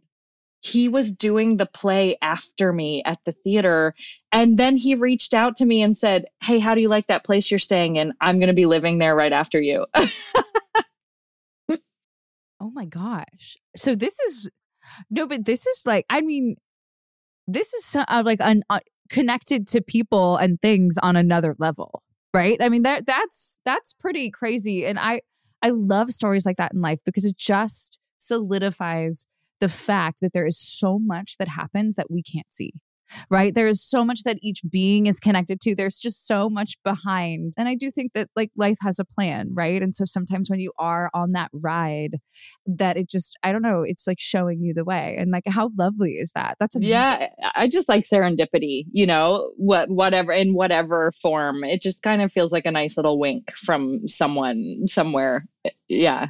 he 0.61 0.87
was 0.87 1.15
doing 1.15 1.57
the 1.57 1.65
play 1.65 2.17
after 2.21 2.71
me 2.71 3.01
at 3.03 3.19
the 3.25 3.31
theater. 3.31 3.95
And 4.31 4.57
then 4.57 4.77
he 4.77 4.95
reached 4.95 5.33
out 5.33 5.57
to 5.57 5.65
me 5.65 5.81
and 5.81 5.97
said, 5.97 6.25
Hey, 6.41 6.59
how 6.59 6.75
do 6.75 6.81
you 6.81 6.87
like 6.87 7.07
that 7.07 7.25
place 7.25 7.49
you're 7.49 7.59
staying 7.59 7.97
in? 7.97 8.13
I'm 8.21 8.39
going 8.39 8.47
to 8.47 8.53
be 8.53 8.67
living 8.67 8.99
there 8.99 9.15
right 9.15 9.33
after 9.33 9.59
you. 9.59 9.85
oh 12.61 12.71
my 12.73 12.85
gosh. 12.85 13.57
So 13.75 13.95
this 13.95 14.17
is 14.19 14.49
no, 15.09 15.27
but 15.27 15.45
this 15.45 15.65
is 15.65 15.83
like, 15.85 16.05
I 16.09 16.21
mean, 16.21 16.55
this 17.47 17.73
is 17.73 17.95
uh, 17.95 18.23
like 18.25 18.39
uh, 18.41 18.79
connected 19.09 19.67
to 19.69 19.81
people 19.81 20.37
and 20.37 20.61
things 20.61 20.95
on 21.01 21.15
another 21.15 21.55
level, 21.59 22.03
right? 22.33 22.57
I 22.61 22.69
mean 22.69 22.83
that 22.83 23.05
that's 23.05 23.59
that's 23.65 23.93
pretty 23.93 24.29
crazy, 24.29 24.85
and 24.85 24.99
I 24.99 25.21
I 25.61 25.69
love 25.69 26.11
stories 26.11 26.45
like 26.45 26.57
that 26.57 26.73
in 26.73 26.81
life 26.81 26.99
because 27.05 27.25
it 27.25 27.37
just 27.37 27.99
solidifies 28.17 29.25
the 29.59 29.69
fact 29.69 30.19
that 30.21 30.33
there 30.33 30.45
is 30.45 30.57
so 30.57 30.99
much 30.99 31.37
that 31.37 31.47
happens 31.47 31.95
that 31.95 32.09
we 32.09 32.23
can't 32.23 32.51
see 32.51 32.73
right? 33.29 33.53
There 33.53 33.67
is 33.67 33.83
so 33.83 34.03
much 34.03 34.23
that 34.23 34.37
each 34.41 34.61
being 34.69 35.05
is 35.05 35.19
connected 35.19 35.61
to. 35.61 35.75
There's 35.75 35.99
just 35.99 36.27
so 36.27 36.49
much 36.49 36.75
behind. 36.83 37.53
And 37.57 37.67
I 37.67 37.75
do 37.75 37.91
think 37.91 38.13
that 38.13 38.29
like 38.35 38.51
life 38.55 38.77
has 38.81 38.99
a 38.99 39.05
plan, 39.05 39.49
right? 39.53 39.81
And 39.81 39.95
so 39.95 40.05
sometimes 40.05 40.49
when 40.49 40.59
you 40.59 40.71
are 40.77 41.09
on 41.13 41.33
that 41.33 41.51
ride, 41.53 42.17
that 42.65 42.97
it 42.97 43.09
just, 43.09 43.37
I 43.43 43.51
don't 43.51 43.61
know, 43.61 43.83
it's 43.85 44.07
like 44.07 44.19
showing 44.19 44.61
you 44.61 44.73
the 44.73 44.83
way. 44.83 45.15
And 45.19 45.31
like, 45.31 45.43
how 45.47 45.71
lovely 45.77 46.11
is 46.11 46.31
that? 46.35 46.57
That's 46.59 46.75
amazing. 46.75 46.91
Yeah. 46.91 47.27
I 47.55 47.67
just 47.67 47.89
like 47.89 48.05
serendipity, 48.05 48.85
you 48.91 49.05
know, 49.05 49.51
what, 49.57 49.89
whatever, 49.89 50.31
in 50.31 50.53
whatever 50.53 51.11
form. 51.21 51.63
It 51.63 51.81
just 51.81 52.03
kind 52.03 52.21
of 52.21 52.31
feels 52.31 52.51
like 52.51 52.65
a 52.65 52.71
nice 52.71 52.97
little 52.97 53.19
wink 53.19 53.51
from 53.57 54.07
someone 54.07 54.83
somewhere. 54.87 55.45
Yeah. 55.87 56.27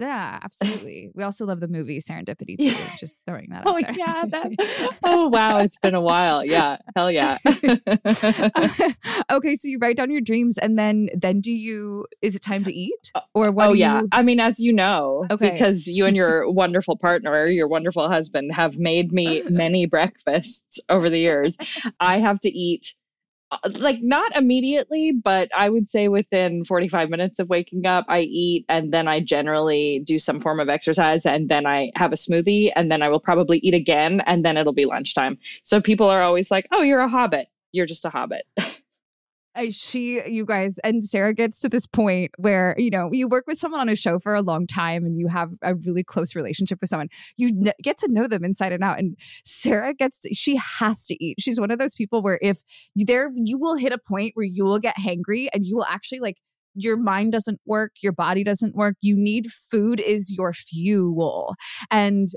Yeah, 0.00 0.38
absolutely. 0.42 1.10
We 1.14 1.22
also 1.22 1.44
love 1.44 1.60
the 1.60 1.68
movie 1.68 2.00
Serendipity 2.00 2.56
too. 2.56 2.64
Yeah. 2.64 2.96
Just 2.98 3.22
throwing 3.26 3.50
that. 3.50 3.64
Oh 3.66 3.76
yeah, 3.76 4.24
that. 4.24 4.96
oh 5.04 5.28
wow, 5.28 5.58
it's 5.58 5.78
been 5.78 5.94
a 5.94 6.00
while. 6.00 6.42
Yeah, 6.42 6.78
hell 6.96 7.10
yeah. 7.10 7.36
okay, 9.30 9.54
so 9.56 9.68
you 9.68 9.78
write 9.78 9.96
down 9.96 10.10
your 10.10 10.22
dreams, 10.22 10.56
and 10.56 10.78
then 10.78 11.10
then 11.14 11.42
do 11.42 11.52
you? 11.52 12.06
Is 12.22 12.34
it 12.34 12.42
time 12.42 12.64
to 12.64 12.72
eat, 12.72 13.12
or 13.34 13.52
what? 13.52 13.68
Oh 13.68 13.72
yeah. 13.74 14.00
You... 14.00 14.08
I 14.12 14.22
mean, 14.22 14.40
as 14.40 14.58
you 14.58 14.72
know, 14.72 15.26
okay. 15.30 15.52
because 15.52 15.86
you 15.86 16.06
and 16.06 16.16
your 16.16 16.50
wonderful 16.50 16.96
partner, 16.96 17.46
your 17.46 17.68
wonderful 17.68 18.08
husband, 18.08 18.54
have 18.54 18.78
made 18.78 19.12
me 19.12 19.42
many 19.50 19.84
breakfasts 19.84 20.80
over 20.88 21.10
the 21.10 21.18
years. 21.18 21.58
I 22.00 22.20
have 22.20 22.40
to 22.40 22.48
eat 22.48 22.94
uh, 22.94 22.99
Uh, 23.52 23.58
like 23.78 23.98
not 24.00 24.36
immediately, 24.36 25.10
but 25.12 25.50
I 25.54 25.68
would 25.68 25.88
say 25.88 26.06
within 26.06 26.64
45 26.64 27.10
minutes 27.10 27.40
of 27.40 27.48
waking 27.48 27.84
up, 27.84 28.04
I 28.08 28.20
eat 28.20 28.64
and 28.68 28.92
then 28.92 29.08
I 29.08 29.20
generally 29.20 30.02
do 30.04 30.20
some 30.20 30.40
form 30.40 30.60
of 30.60 30.68
exercise 30.68 31.26
and 31.26 31.48
then 31.48 31.66
I 31.66 31.90
have 31.96 32.12
a 32.12 32.16
smoothie 32.16 32.70
and 32.76 32.92
then 32.92 33.02
I 33.02 33.08
will 33.08 33.18
probably 33.18 33.58
eat 33.58 33.74
again 33.74 34.20
and 34.26 34.44
then 34.44 34.56
it'll 34.56 34.72
be 34.72 34.84
lunchtime. 34.84 35.38
So 35.64 35.80
people 35.80 36.08
are 36.08 36.22
always 36.22 36.50
like, 36.50 36.68
oh, 36.70 36.82
you're 36.82 37.00
a 37.00 37.08
hobbit. 37.08 37.48
You're 37.72 37.86
just 37.86 38.04
a 38.04 38.10
hobbit. 38.10 38.44
she 39.70 40.20
you 40.28 40.46
guys 40.46 40.78
and 40.84 41.04
sarah 41.04 41.34
gets 41.34 41.60
to 41.60 41.68
this 41.68 41.86
point 41.86 42.30
where 42.38 42.74
you 42.78 42.90
know 42.90 43.08
you 43.12 43.28
work 43.28 43.44
with 43.46 43.58
someone 43.58 43.80
on 43.80 43.88
a 43.88 43.96
show 43.96 44.18
for 44.18 44.34
a 44.34 44.42
long 44.42 44.66
time 44.66 45.04
and 45.04 45.18
you 45.18 45.26
have 45.28 45.50
a 45.62 45.74
really 45.74 46.04
close 46.04 46.34
relationship 46.34 46.78
with 46.80 46.88
someone 46.88 47.08
you 47.36 47.48
n- 47.48 47.72
get 47.82 47.98
to 47.98 48.08
know 48.10 48.26
them 48.26 48.44
inside 48.44 48.72
and 48.72 48.84
out 48.84 48.98
and 48.98 49.16
sarah 49.44 49.92
gets 49.94 50.20
to, 50.20 50.32
she 50.32 50.56
has 50.56 51.06
to 51.06 51.24
eat. 51.24 51.36
She's 51.38 51.60
one 51.60 51.70
of 51.70 51.78
those 51.78 51.94
people 51.94 52.22
where 52.22 52.38
if 52.42 52.62
there 52.96 53.30
you 53.34 53.58
will 53.58 53.76
hit 53.76 53.92
a 53.92 53.98
point 53.98 54.32
where 54.34 54.46
you 54.46 54.64
will 54.64 54.78
get 54.78 54.96
hangry 54.96 55.48
and 55.52 55.64
you 55.64 55.76
will 55.76 55.84
actually 55.84 56.20
like 56.20 56.36
your 56.74 56.96
mind 56.96 57.32
doesn't 57.32 57.60
work 57.66 57.92
your 58.02 58.12
body 58.12 58.44
doesn't 58.44 58.74
work 58.74 58.96
you 59.00 59.14
need 59.16 59.48
food 59.50 60.00
is 60.00 60.32
your 60.32 60.52
fuel. 60.52 61.54
And 61.90 62.28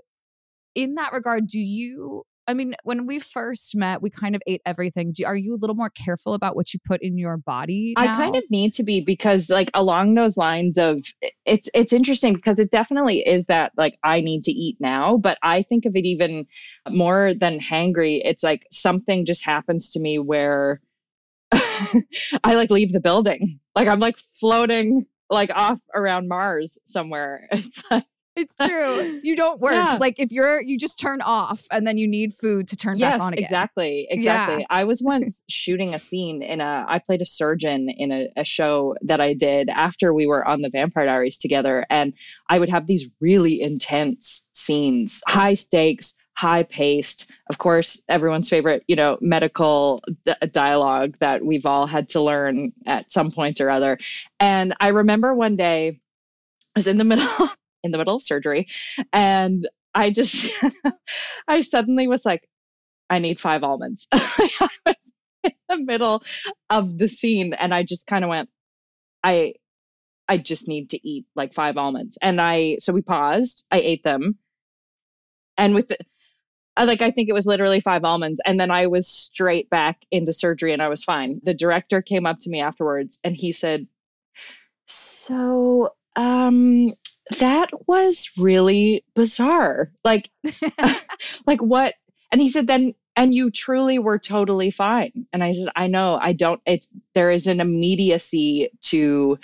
in 0.76 0.96
that 0.96 1.14
regard 1.14 1.48
do 1.48 1.60
you 1.60 2.24
I 2.48 2.54
mean, 2.54 2.76
when 2.84 3.06
we 3.06 3.20
first 3.20 3.76
met, 3.76 4.02
we 4.02 4.10
kind 4.10 4.36
of 4.36 4.42
ate 4.46 4.62
everything. 4.66 5.14
Do, 5.14 5.26
are 5.26 5.36
you 5.36 5.56
a 5.56 5.58
little 5.58 5.76
more 5.76 5.90
careful 5.90 6.34
about 6.34 6.56
what 6.56 6.74
you 6.74 6.80
put 6.86 7.02
in 7.02 7.18
your 7.18 7.38
body? 7.38 7.94
Now? 7.98 8.04
I 8.04 8.16
kind 8.16 8.36
of 8.36 8.44
need 8.50 8.74
to 8.76 8.84
be 8.84 9.02
because, 9.02 9.50
like, 9.50 9.72
along 9.74 10.16
those 10.16 10.36
lines 10.36 10.78
of 10.78 11.06
it's 11.46 11.70
it's 11.74 11.94
interesting 11.94 12.34
because 12.34 12.60
it 12.60 12.72
definitely 12.72 13.20
is 13.20 13.46
that 13.46 13.72
like 13.78 13.98
I 14.04 14.22
need 14.22 14.44
to 14.44 14.52
eat 14.52 14.78
now, 14.80 15.18
but 15.18 15.38
I 15.42 15.62
think 15.62 15.86
of 15.86 15.96
it 15.96 16.06
even 16.06 16.46
more 16.90 17.34
than 17.34 17.60
hangry. 17.60 18.22
It's 18.24 18.44
like 18.44 18.66
something 18.72 19.26
just 19.26 19.46
happens 19.46 19.92
to 19.92 20.00
me 20.00 20.20
where 20.20 20.82
I 21.52 22.56
like 22.56 22.70
leave 22.70 22.92
the 22.92 23.00
building, 23.00 23.60
like 23.76 23.88
I'm 23.88 24.00
like 24.00 24.18
floating 24.18 25.06
like 25.30 25.50
off 25.54 25.80
around 25.94 26.28
Mars 26.28 26.78
somewhere. 26.86 27.48
It's 27.52 27.84
like 27.90 28.06
it's 28.36 28.56
true. 28.56 29.20
You 29.24 29.36
don't 29.36 29.60
work. 29.62 29.74
Yeah. 29.74 29.98
Like 30.00 30.20
if 30.20 30.32
you're 30.32 30.62
you 30.62 30.78
just 30.78 31.00
turn 31.00 31.22
off 31.22 31.66
and 31.72 31.86
then 31.86 31.98
you 31.98 32.08
need 32.08 32.34
food 32.34 32.68
to 32.70 32.76
turn 32.76 32.98
yes, 32.98 33.14
back 33.14 33.22
on 33.22 33.34
again. 33.34 33.44
Exactly. 33.44 34.08
Exactly. 34.10 34.60
Yeah. 34.62 34.68
I 34.70 34.84
was 34.86 35.02
once 35.06 35.44
shooting 35.50 35.94
a 35.94 36.00
scene 36.00 36.42
in 36.42 36.62
a 36.62 36.86
I 36.88 37.00
played 37.00 37.22
a 37.22 37.26
surgeon 37.26 37.90
in 37.90 38.12
a, 38.12 38.28
a 38.38 38.46
show 38.46 38.96
that 39.02 39.22
I 39.22 39.34
did 39.34 39.70
after 39.70 40.14
we 40.14 40.26
were 40.26 40.46
on 40.46 40.62
the 40.62 40.70
Vampire 40.70 41.06
Diaries 41.06 41.38
together. 41.38 41.86
And 41.90 42.14
I 42.50 42.60
would 42.60 42.70
have 42.70 42.88
these 42.88 43.10
really 43.22 43.62
intense 43.62 44.48
scenes, 44.54 45.22
high 45.28 45.54
stakes, 45.54 46.16
high 46.36 46.64
paced. 46.64 47.30
Of 47.50 47.58
course, 47.58 48.02
everyone's 48.10 48.50
favorite, 48.50 48.84
you 48.88 48.96
know, 48.96 49.18
medical 49.22 50.02
d- 50.26 50.34
uh, 50.42 50.48
dialogue 50.48 51.18
that 51.20 51.46
we've 51.46 51.66
all 51.66 51.86
had 51.86 52.10
to 52.10 52.22
learn 52.22 52.74
at 52.86 53.12
some 53.12 53.32
point 53.32 53.62
or 53.62 53.70
other. 53.70 54.00
And 54.40 54.74
I 54.80 54.90
remember 54.90 55.34
one 55.34 55.56
day 55.56 56.00
I 56.76 56.80
was 56.80 56.88
in 56.88 56.98
the 56.98 57.04
middle 57.04 57.50
in 57.84 57.92
the 57.92 57.98
middle 57.98 58.16
of 58.16 58.24
surgery 58.24 58.68
and 59.12 59.68
I 59.94 60.10
just, 60.10 60.46
I 61.48 61.62
suddenly 61.62 62.08
was 62.08 62.26
like, 62.26 62.48
I 63.10 63.20
need 63.20 63.40
five 63.40 63.64
almonds. 63.64 64.08
I 64.12 64.68
was 64.86 64.96
in 65.44 65.52
the 65.70 65.78
middle 65.78 66.24
of 66.70 66.98
the 66.98 67.10
scene 67.10 67.54
and 67.54 67.74
I 67.74 67.84
just 67.84 68.08
kind 68.08 68.24
of 68.24 68.30
went, 68.30 68.50
I, 69.24 69.54
I 70.28 70.38
just 70.38 70.68
need 70.68 70.92
to 70.92 71.08
eat 71.08 71.26
like 71.36 71.54
five 71.54 71.78
almonds. 71.78 72.18
And 72.22 72.42
I, 72.42 72.78
so 72.80 72.94
we 72.94 73.02
paused, 73.02 73.66
I 73.70 73.80
ate 73.80 74.04
them. 74.04 74.38
And 75.58 75.76
with 75.76 75.90
the, 75.90 75.98
like 76.78 77.02
I 77.02 77.12
think 77.12 77.30
it 77.30 77.34
was 77.34 77.46
literally 77.46 77.82
five 77.82 78.04
almonds. 78.04 78.42
And 78.44 78.60
then 78.60 78.72
I 78.72 78.88
was 78.88 79.08
straight 79.08 79.70
back 79.70 80.00
into 80.10 80.34
surgery 80.34 80.74
and 80.74 80.82
I 80.82 80.88
was 80.90 81.04
fine. 81.04 81.40
The 81.44 81.54
director 81.54 82.02
came 82.02 82.26
up 82.26 82.40
to 82.42 82.50
me 82.50 82.62
afterwards 82.62 83.20
and 83.24 83.36
he 83.36 83.52
said, 83.52 83.88
So 84.88 85.94
um 86.16 86.94
that 87.40 87.70
was 87.88 88.32
really 88.38 89.04
bizarre. 89.16 89.92
Like 90.04 90.30
like 91.46 91.62
what 91.62 91.96
and 92.32 92.42
he 92.42 92.50
said 92.50 92.68
then 92.68 92.94
and 93.16 93.34
you 93.34 93.52
truly 93.52 94.00
were 94.00 94.18
totally 94.18 94.72
fine. 94.72 95.28
And 95.32 95.44
I 95.44 95.54
said, 95.54 95.70
I 95.76 95.88
know, 95.88 96.18
I 96.20 96.34
don't 96.34 96.62
it's 96.66 96.90
there 97.14 97.32
is 97.32 97.48
an 97.48 97.62
immediacy 97.62 98.70
to 98.84 99.38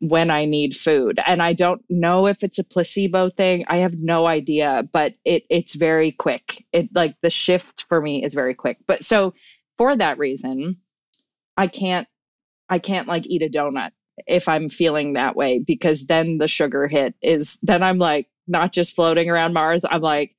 when 0.00 0.30
I 0.30 0.46
need 0.46 0.74
food. 0.76 1.20
And 1.24 1.42
I 1.42 1.52
don't 1.52 1.84
know 1.90 2.26
if 2.26 2.42
it's 2.42 2.58
a 2.58 2.64
placebo 2.64 3.28
thing. 3.28 3.66
I 3.68 3.78
have 3.78 3.94
no 3.98 4.26
idea, 4.26 4.88
but 4.90 5.14
it 5.24 5.44
it's 5.50 5.74
very 5.74 6.12
quick. 6.12 6.64
It 6.72 6.88
like 6.94 7.16
the 7.20 7.30
shift 7.30 7.84
for 7.88 8.00
me 8.00 8.24
is 8.24 8.34
very 8.34 8.54
quick. 8.54 8.78
But 8.86 9.04
so 9.04 9.34
for 9.76 9.94
that 9.96 10.18
reason, 10.18 10.78
I 11.56 11.66
can't 11.66 12.08
I 12.68 12.78
can't 12.78 13.08
like 13.08 13.26
eat 13.26 13.42
a 13.42 13.50
donut 13.50 13.90
if 14.26 14.48
I'm 14.48 14.68
feeling 14.68 15.14
that 15.14 15.36
way 15.36 15.58
because 15.58 16.06
then 16.06 16.38
the 16.38 16.48
sugar 16.48 16.88
hit 16.88 17.14
is 17.22 17.58
then 17.62 17.82
I'm 17.82 17.98
like 17.98 18.28
not 18.46 18.72
just 18.72 18.94
floating 18.94 19.30
around 19.30 19.52
Mars, 19.52 19.84
I'm 19.88 20.00
like 20.00 20.34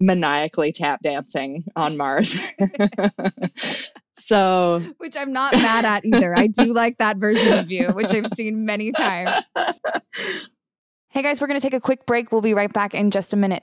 maniacally 0.00 0.72
tap 0.72 1.00
dancing 1.02 1.64
on 1.76 1.96
Mars. 1.96 2.36
So, 4.16 4.82
which 4.98 5.16
I'm 5.16 5.32
not 5.32 5.52
mad 5.54 5.84
at 5.84 6.04
either. 6.04 6.36
I 6.36 6.46
do 6.46 6.64
like 6.74 6.98
that 6.98 7.18
version 7.18 7.58
of 7.58 7.70
you, 7.70 7.88
which 7.88 8.12
I've 8.12 8.28
seen 8.28 8.64
many 8.64 8.92
times. 8.92 9.50
Hey 11.08 11.22
guys, 11.22 11.40
we're 11.40 11.46
going 11.46 11.60
to 11.60 11.62
take 11.62 11.74
a 11.74 11.80
quick 11.80 12.06
break. 12.06 12.32
We'll 12.32 12.40
be 12.40 12.54
right 12.54 12.72
back 12.72 12.94
in 12.94 13.10
just 13.10 13.32
a 13.32 13.36
minute. 13.36 13.62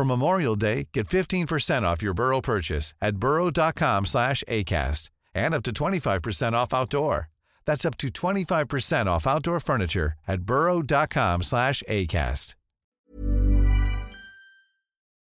For 0.00 0.04
Memorial 0.06 0.56
Day, 0.56 0.88
get 0.94 1.08
15% 1.08 1.82
off 1.82 2.02
your 2.02 2.14
Burrow 2.14 2.40
purchase 2.40 2.94
at 3.02 3.16
burrow.com 3.16 4.06
slash 4.06 4.42
ACAST 4.48 5.10
and 5.34 5.52
up 5.52 5.62
to 5.64 5.74
25% 5.74 6.54
off 6.54 6.72
outdoor. 6.72 7.28
That's 7.66 7.84
up 7.84 7.98
to 7.98 8.08
25% 8.08 9.06
off 9.08 9.26
outdoor 9.26 9.60
furniture 9.60 10.14
at 10.26 10.40
burrow.com 10.40 11.42
slash 11.42 11.82
ACAST. 11.86 12.54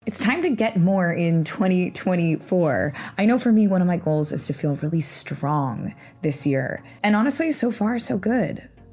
It's 0.04 0.18
time 0.18 0.42
to 0.42 0.50
get 0.50 0.78
more 0.78 1.10
in 1.10 1.42
2024. 1.44 2.92
I 3.16 3.24
know 3.24 3.38
for 3.38 3.52
me, 3.52 3.66
one 3.66 3.80
of 3.80 3.86
my 3.86 3.96
goals 3.96 4.30
is 4.30 4.46
to 4.46 4.52
feel 4.52 4.76
really 4.76 5.00
strong 5.00 5.94
this 6.20 6.46
year. 6.46 6.84
And 7.02 7.16
honestly, 7.16 7.50
so 7.50 7.70
far, 7.70 7.98
so 7.98 8.18
good 8.18 8.68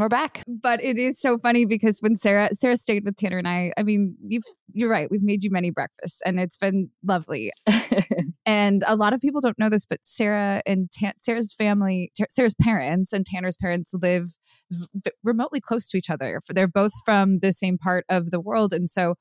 And 0.00 0.04
we're 0.04 0.16
back. 0.16 0.42
But 0.46 0.82
it 0.82 0.98
is 0.98 1.20
so 1.20 1.38
funny 1.38 1.66
because 1.66 2.00
when 2.00 2.16
Sarah 2.16 2.48
Sarah 2.52 2.76
stayed 2.76 3.04
with 3.04 3.16
Tanner 3.16 3.38
and 3.38 3.46
I, 3.46 3.72
I 3.76 3.82
mean, 3.82 4.16
you've 4.26 4.44
you're 4.72 4.88
right. 4.88 5.08
We've 5.10 5.22
made 5.22 5.44
you 5.44 5.50
many 5.50 5.70
breakfasts, 5.70 6.22
and 6.24 6.40
it's 6.40 6.56
been 6.56 6.90
lovely. 7.04 7.52
and 8.46 8.82
a 8.86 8.96
lot 8.96 9.12
of 9.12 9.20
people 9.20 9.40
don't 9.40 9.58
know 9.58 9.68
this, 9.68 9.84
but 9.84 10.00
Sarah 10.02 10.62
and 10.64 10.90
Tan- 10.90 11.14
Sarah's 11.20 11.52
family, 11.52 12.12
Sarah's 12.30 12.54
parents 12.54 13.12
and 13.12 13.26
Tanner's 13.26 13.56
parents 13.58 13.92
live 14.00 14.30
v- 14.70 15.10
remotely 15.22 15.60
close 15.60 15.88
to 15.90 15.98
each 15.98 16.08
other. 16.08 16.40
They're 16.48 16.66
both 16.66 16.92
from 17.04 17.40
the 17.40 17.52
same 17.52 17.76
part 17.76 18.04
of 18.08 18.30
the 18.30 18.40
world, 18.40 18.72
and 18.72 18.88
so 18.88 19.16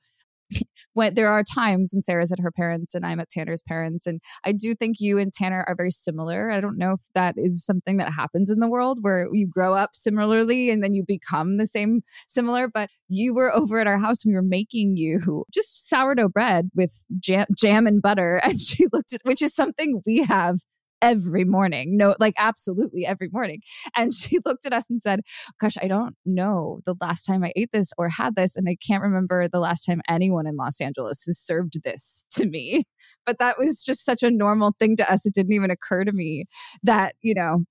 when 0.93 1.13
there 1.13 1.29
are 1.29 1.43
times 1.43 1.91
when 1.93 2.01
Sarah's 2.01 2.31
at 2.31 2.39
her 2.39 2.51
parents 2.51 2.95
and 2.95 3.05
I'm 3.05 3.19
at 3.19 3.29
Tanner's 3.29 3.61
parents. 3.61 4.07
And 4.07 4.21
I 4.45 4.51
do 4.51 4.75
think 4.75 4.97
you 4.99 5.17
and 5.17 5.31
Tanner 5.31 5.63
are 5.67 5.75
very 5.75 5.91
similar. 5.91 6.51
I 6.51 6.61
don't 6.61 6.77
know 6.77 6.93
if 6.93 7.01
that 7.13 7.35
is 7.37 7.65
something 7.65 7.97
that 7.97 8.13
happens 8.13 8.49
in 8.49 8.59
the 8.59 8.69
world 8.69 8.99
where 9.01 9.27
you 9.31 9.47
grow 9.47 9.75
up 9.75 9.91
similarly 9.93 10.69
and 10.69 10.83
then 10.83 10.93
you 10.93 11.03
become 11.05 11.57
the 11.57 11.67
same 11.67 12.01
similar. 12.27 12.67
But 12.67 12.89
you 13.07 13.33
were 13.33 13.53
over 13.53 13.79
at 13.79 13.87
our 13.87 13.99
house 13.99 14.25
and 14.25 14.31
we 14.31 14.35
were 14.35 14.41
making 14.41 14.97
you 14.97 15.45
just 15.53 15.87
sourdough 15.87 16.29
bread 16.29 16.69
with 16.75 17.05
jam, 17.19 17.45
jam 17.57 17.87
and 17.87 18.01
butter. 18.01 18.41
And 18.49 18.59
she 18.59 18.87
looked 18.91 19.13
at, 19.13 19.21
which 19.25 19.43
is 19.43 19.53
something 19.53 20.01
we 20.07 20.23
have 20.23 20.61
every 21.01 21.43
morning. 21.43 21.97
No, 21.97 22.15
like 22.19 22.35
absolutely 22.37 23.05
every 23.05 23.29
morning. 23.31 23.61
And 23.95 24.13
she 24.13 24.37
looked 24.45 24.65
at 24.65 24.73
us 24.73 24.85
and 24.89 25.01
said, 25.01 25.21
Gosh, 25.59 25.75
I 25.81 25.87
don't 25.87 26.15
know 26.25 26.79
the 26.85 26.95
last 27.01 27.23
time 27.23 27.43
I 27.43 27.51
ate 27.55 27.71
this 27.73 27.91
or 27.97 28.07
had 28.07 28.35
this. 28.35 28.55
And 28.55 28.67
I 28.69 28.77
can't 28.85 29.03
remember 29.03 29.47
the 29.47 29.59
last 29.59 29.83
time 29.85 30.01
anyone 30.07 30.47
in 30.47 30.55
Los 30.55 30.79
Angeles 30.79 31.23
has 31.25 31.39
served 31.39 31.83
this 31.83 32.25
to 32.31 32.45
me. 32.45 32.83
But 33.25 33.37
that 33.39 33.59
was 33.59 33.83
just 33.83 34.05
such 34.05 34.23
a 34.23 34.31
normal 34.31 34.73
thing 34.79 34.95
to 34.97 35.11
us. 35.11 35.25
It 35.25 35.35
didn't 35.35 35.53
even 35.53 35.69
occur 35.69 36.03
to 36.03 36.11
me 36.11 36.45
that, 36.83 37.13
you 37.21 37.35
know, 37.35 37.65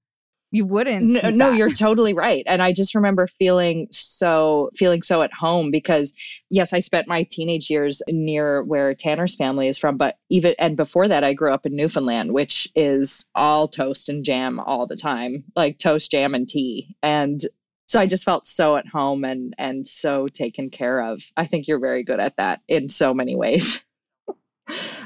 you 0.51 0.65
wouldn't 0.65 1.05
no, 1.05 1.31
no, 1.31 1.51
you're 1.51 1.73
totally 1.73 2.15
right. 2.15 2.45
And 2.47 2.63
i 2.63 2.73
just 2.73 2.95
remember 2.95 3.27
feeling 3.27 3.89
so 3.91 4.71
feeling 4.77 5.03
so 5.03 5.23
at 5.23 5.33
home 5.33 5.71
because 5.71 6.15
yes 6.51 6.73
i 6.73 6.81
spent 6.81 7.09
my 7.09 7.25
teenage 7.25 7.71
years 7.71 8.03
near 8.09 8.63
where 8.63 8.95
tanner's 8.95 9.35
family 9.35 9.69
is 9.69 9.79
from 9.79 9.97
but 9.97 10.19
even 10.31 10.55
and 10.59 10.77
before 10.77 11.09
that 11.09 11.25
i 11.25 11.35
grew 11.35 11.53
up 11.53 11.67
in 11.67 11.77
newfoundland 11.77 12.33
which 12.33 12.69
is 12.75 13.27
all 13.35 13.69
toast 13.69 14.09
and 14.09 14.25
jam 14.25 14.59
all 14.61 14.87
the 14.87 14.97
time 14.97 15.45
like 15.57 15.79
toast 15.79 16.11
jam 16.11 16.35
and 16.35 16.49
tea. 16.49 16.97
And 17.03 17.41
so 17.87 18.01
i 18.01 18.07
just 18.07 18.25
felt 18.25 18.47
so 18.47 18.77
at 18.77 18.87
home 18.87 19.25
and 19.25 19.55
and 19.59 19.87
so 19.87 20.27
taken 20.29 20.71
care 20.71 21.03
of. 21.03 21.23
I 21.37 21.47
think 21.47 21.69
you're 21.69 21.81
very 21.81 22.05
good 22.05 22.21
at 22.21 22.37
that 22.37 22.61
in 22.69 22.89
so 22.89 23.15
many 23.15 23.37
ways 23.37 23.83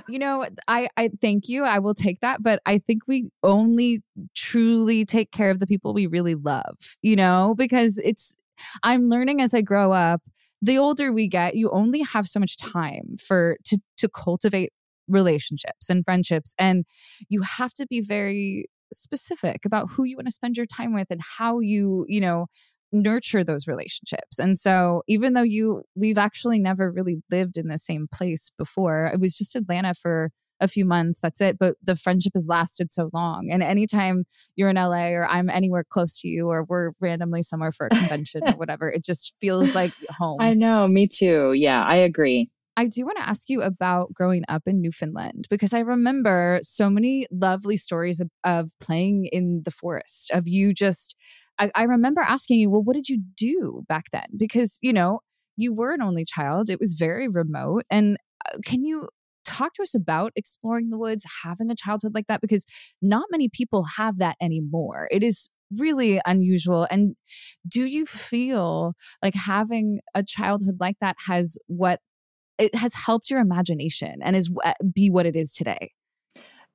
you 0.08 0.18
know, 0.18 0.46
I 0.68 0.88
I 0.96 1.10
thank 1.20 1.48
you. 1.48 1.64
I 1.64 1.78
will 1.78 1.94
take 1.94 2.20
that, 2.20 2.42
but 2.42 2.60
I 2.66 2.78
think 2.78 3.02
we 3.06 3.30
only 3.42 4.02
truly 4.34 5.04
take 5.04 5.30
care 5.32 5.50
of 5.50 5.60
the 5.60 5.66
people 5.66 5.94
we 5.94 6.06
really 6.06 6.34
love, 6.34 6.96
you 7.02 7.16
know, 7.16 7.54
because 7.56 7.98
it's 7.98 8.36
I'm 8.82 9.08
learning 9.08 9.40
as 9.40 9.54
I 9.54 9.62
grow 9.62 9.92
up, 9.92 10.22
the 10.60 10.78
older 10.78 11.12
we 11.12 11.28
get, 11.28 11.56
you 11.56 11.70
only 11.70 12.00
have 12.02 12.28
so 12.28 12.40
much 12.40 12.56
time 12.56 13.16
for 13.24 13.56
to 13.66 13.78
to 13.98 14.08
cultivate 14.08 14.72
relationships 15.08 15.90
and 15.90 16.04
friendships 16.04 16.54
and 16.58 16.84
you 17.28 17.42
have 17.42 17.72
to 17.74 17.86
be 17.86 18.00
very 18.00 18.66
specific 18.92 19.64
about 19.64 19.90
who 19.90 20.04
you 20.04 20.16
want 20.16 20.26
to 20.26 20.32
spend 20.32 20.56
your 20.56 20.66
time 20.66 20.94
with 20.94 21.08
and 21.10 21.20
how 21.38 21.58
you, 21.60 22.04
you 22.08 22.20
know, 22.20 22.46
nurture 22.92 23.42
those 23.42 23.66
relationships. 23.66 24.38
And 24.38 24.58
so 24.58 25.02
even 25.08 25.32
though 25.34 25.42
you 25.42 25.82
we've 25.94 26.18
actually 26.18 26.58
never 26.58 26.90
really 26.90 27.22
lived 27.30 27.56
in 27.56 27.68
the 27.68 27.78
same 27.78 28.06
place 28.12 28.50
before. 28.58 29.10
It 29.12 29.20
was 29.20 29.36
just 29.36 29.56
Atlanta 29.56 29.94
for 29.94 30.30
a 30.60 30.68
few 30.68 30.84
months, 30.84 31.20
that's 31.20 31.40
it, 31.40 31.58
but 31.58 31.74
the 31.82 31.96
friendship 31.96 32.32
has 32.34 32.46
lasted 32.48 32.92
so 32.92 33.10
long. 33.12 33.48
And 33.50 33.62
anytime 33.62 34.24
you're 34.54 34.70
in 34.70 34.76
LA 34.76 35.08
or 35.08 35.26
I'm 35.26 35.50
anywhere 35.50 35.84
close 35.84 36.20
to 36.20 36.28
you 36.28 36.48
or 36.48 36.64
we're 36.64 36.92
randomly 37.00 37.42
somewhere 37.42 37.72
for 37.72 37.86
a 37.86 37.90
convention 37.90 38.42
or 38.46 38.52
whatever, 38.56 38.88
it 38.88 39.04
just 39.04 39.34
feels 39.40 39.74
like 39.74 39.92
home. 40.08 40.40
I 40.40 40.54
know, 40.54 40.86
me 40.86 41.08
too. 41.08 41.52
Yeah, 41.52 41.82
I 41.82 41.96
agree. 41.96 42.48
I 42.76 42.86
do 42.86 43.04
want 43.04 43.18
to 43.18 43.28
ask 43.28 43.50
you 43.50 43.60
about 43.60 44.14
growing 44.14 44.44
up 44.48 44.62
in 44.66 44.80
Newfoundland 44.80 45.46
because 45.50 45.74
I 45.74 45.80
remember 45.80 46.60
so 46.62 46.88
many 46.88 47.26
lovely 47.30 47.76
stories 47.76 48.20
of, 48.20 48.30
of 48.44 48.70
playing 48.80 49.28
in 49.30 49.62
the 49.64 49.70
forest, 49.70 50.30
of 50.30 50.48
you 50.48 50.72
just 50.72 51.16
I, 51.58 51.70
I 51.74 51.82
remember 51.84 52.20
asking 52.20 52.60
you, 52.60 52.70
well, 52.70 52.82
what 52.82 52.94
did 52.94 53.08
you 53.08 53.22
do 53.36 53.84
back 53.88 54.06
then? 54.12 54.26
Because, 54.36 54.78
you 54.82 54.92
know, 54.92 55.20
you 55.56 55.74
were 55.74 55.92
an 55.92 56.02
only 56.02 56.24
child, 56.24 56.70
it 56.70 56.80
was 56.80 56.94
very 56.94 57.28
remote. 57.28 57.84
And 57.90 58.16
uh, 58.46 58.58
can 58.64 58.84
you 58.84 59.08
talk 59.44 59.74
to 59.74 59.82
us 59.82 59.94
about 59.94 60.32
exploring 60.36 60.90
the 60.90 60.98
woods, 60.98 61.26
having 61.44 61.70
a 61.70 61.74
childhood 61.74 62.14
like 62.14 62.26
that? 62.28 62.40
Because 62.40 62.64
not 63.00 63.26
many 63.30 63.48
people 63.48 63.84
have 63.96 64.18
that 64.18 64.36
anymore. 64.40 65.08
It 65.10 65.22
is 65.22 65.48
really 65.76 66.20
unusual. 66.26 66.86
And 66.90 67.16
do 67.66 67.84
you 67.86 68.06
feel 68.06 68.94
like 69.22 69.34
having 69.34 70.00
a 70.14 70.22
childhood 70.22 70.76
like 70.80 70.96
that 71.00 71.16
has 71.26 71.58
what 71.66 72.00
it 72.58 72.74
has 72.74 72.94
helped 72.94 73.30
your 73.30 73.40
imagination 73.40 74.20
and 74.22 74.36
is 74.36 74.50
be 74.94 75.10
what 75.10 75.26
it 75.26 75.36
is 75.36 75.52
today? 75.52 75.92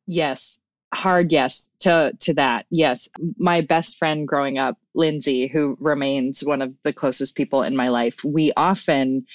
Yes, 0.05 0.61
hard 0.97 1.31
yes 1.31 1.71
to 1.79 2.11
to 2.19 2.33
that. 2.33 2.65
Yes 2.69 3.09
my 3.37 3.61
best 3.61 3.97
friend 3.97 4.27
growing 4.27 4.57
up 4.57 4.77
lindsay 4.93 5.47
who 5.47 5.77
remains 5.79 6.43
one 6.43 6.61
of 6.61 6.73
the 6.83 6.93
closest 6.93 7.35
people 7.35 7.63
in 7.63 7.75
my 7.75 7.89
life 7.89 8.23
we 8.23 8.51
often 8.57 9.25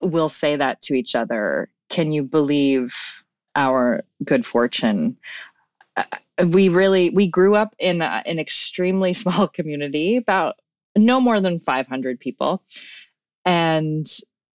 will 0.00 0.28
say 0.28 0.56
that 0.56 0.80
to 0.82 0.94
each 0.94 1.14
other 1.14 1.68
can 1.88 2.10
you 2.10 2.22
believe 2.22 3.22
our 3.54 4.02
good 4.24 4.44
fortune? 4.46 5.16
Uh, 5.96 6.04
we 6.46 6.68
really 6.68 7.10
we 7.10 7.26
grew 7.26 7.54
up 7.54 7.74
in 7.78 8.02
a, 8.02 8.22
an 8.26 8.38
extremely 8.38 9.12
small 9.22 9.46
community 9.46 10.16
about 10.16 10.56
no 10.96 11.20
more 11.20 11.40
than 11.40 11.60
500 11.60 12.18
people. 12.18 12.62
And 13.44 14.06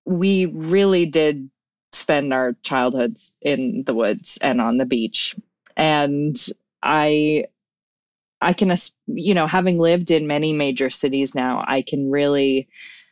we 0.06 0.46
really 0.46 1.06
did 1.06 1.50
spend 1.92 2.34
our 2.34 2.54
childhoods 2.64 3.34
in 3.42 3.84
the 3.86 3.94
woods 3.94 4.38
and 4.42 4.62
on 4.62 4.78
the 4.78 4.86
beach 4.86 5.36
and 5.78 6.48
i 6.84 7.46
i 8.42 8.54
can 8.54 8.76
you 9.08 9.34
know 9.34 9.48
having 9.48 9.80
lived 9.80 10.12
in 10.12 10.28
many 10.28 10.54
major 10.54 10.90
cities 10.90 11.36
now 11.36 11.64
i 11.68 11.82
can 11.82 12.12
really 12.12 12.68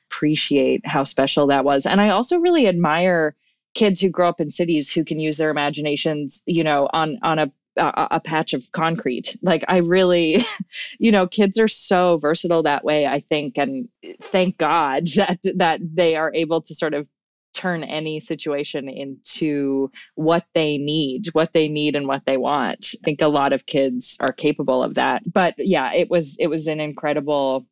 appreciate 0.09 0.85
how 0.85 1.03
special 1.03 1.47
that 1.47 1.65
was. 1.65 1.85
And 1.85 1.99
i 2.01 2.09
also 2.09 2.39
really 2.39 2.67
admire 2.67 3.35
kids 3.73 3.99
who 4.01 4.09
grow 4.09 4.29
up 4.29 4.39
in 4.39 4.51
cities 4.51 4.91
who 4.91 5.03
can 5.03 5.19
use 5.19 5.37
their 5.37 5.49
imaginations 5.49 6.43
you 6.45 6.63
know 6.63 6.89
on 6.93 7.17
on 7.23 7.39
a 7.39 7.51
a, 7.77 8.07
a 8.11 8.19
patch 8.21 8.53
of 8.53 8.71
concrete. 8.71 9.37
Like 9.41 9.65
i 9.67 9.77
really 9.77 10.45
you 10.99 11.11
know 11.11 11.27
kids 11.27 11.59
are 11.59 11.67
so 11.67 12.17
versatile 12.17 12.63
that 12.63 12.85
way 12.85 13.05
i 13.05 13.21
think. 13.21 13.57
And 13.57 13.89
thank 14.21 14.57
god 14.57 15.07
that 15.15 15.39
that 15.55 15.81
they 15.81 16.15
are 16.15 16.33
able 16.33 16.61
to 16.61 16.75
sort 16.75 16.93
of 16.93 17.07
turn 17.55 17.83
any 17.83 18.19
situation 18.19 18.89
into 18.89 19.91
what 20.15 20.45
they 20.53 20.77
need, 20.77 21.27
what 21.33 21.53
they 21.53 21.67
need 21.67 21.95
and 21.95 22.07
what 22.07 22.25
they 22.25 22.37
want. 22.37 22.89
I 23.01 23.03
think 23.03 23.21
a 23.21 23.27
lot 23.27 23.53
of 23.53 23.65
kids 23.65 24.17
are 24.19 24.33
capable 24.33 24.83
of 24.83 24.95
that. 24.95 25.23
But 25.31 25.55
yeah, 25.57 25.93
it 25.93 26.09
was 26.09 26.37
it 26.37 26.47
was 26.47 26.67
an 26.67 26.79
incredible 26.79 27.65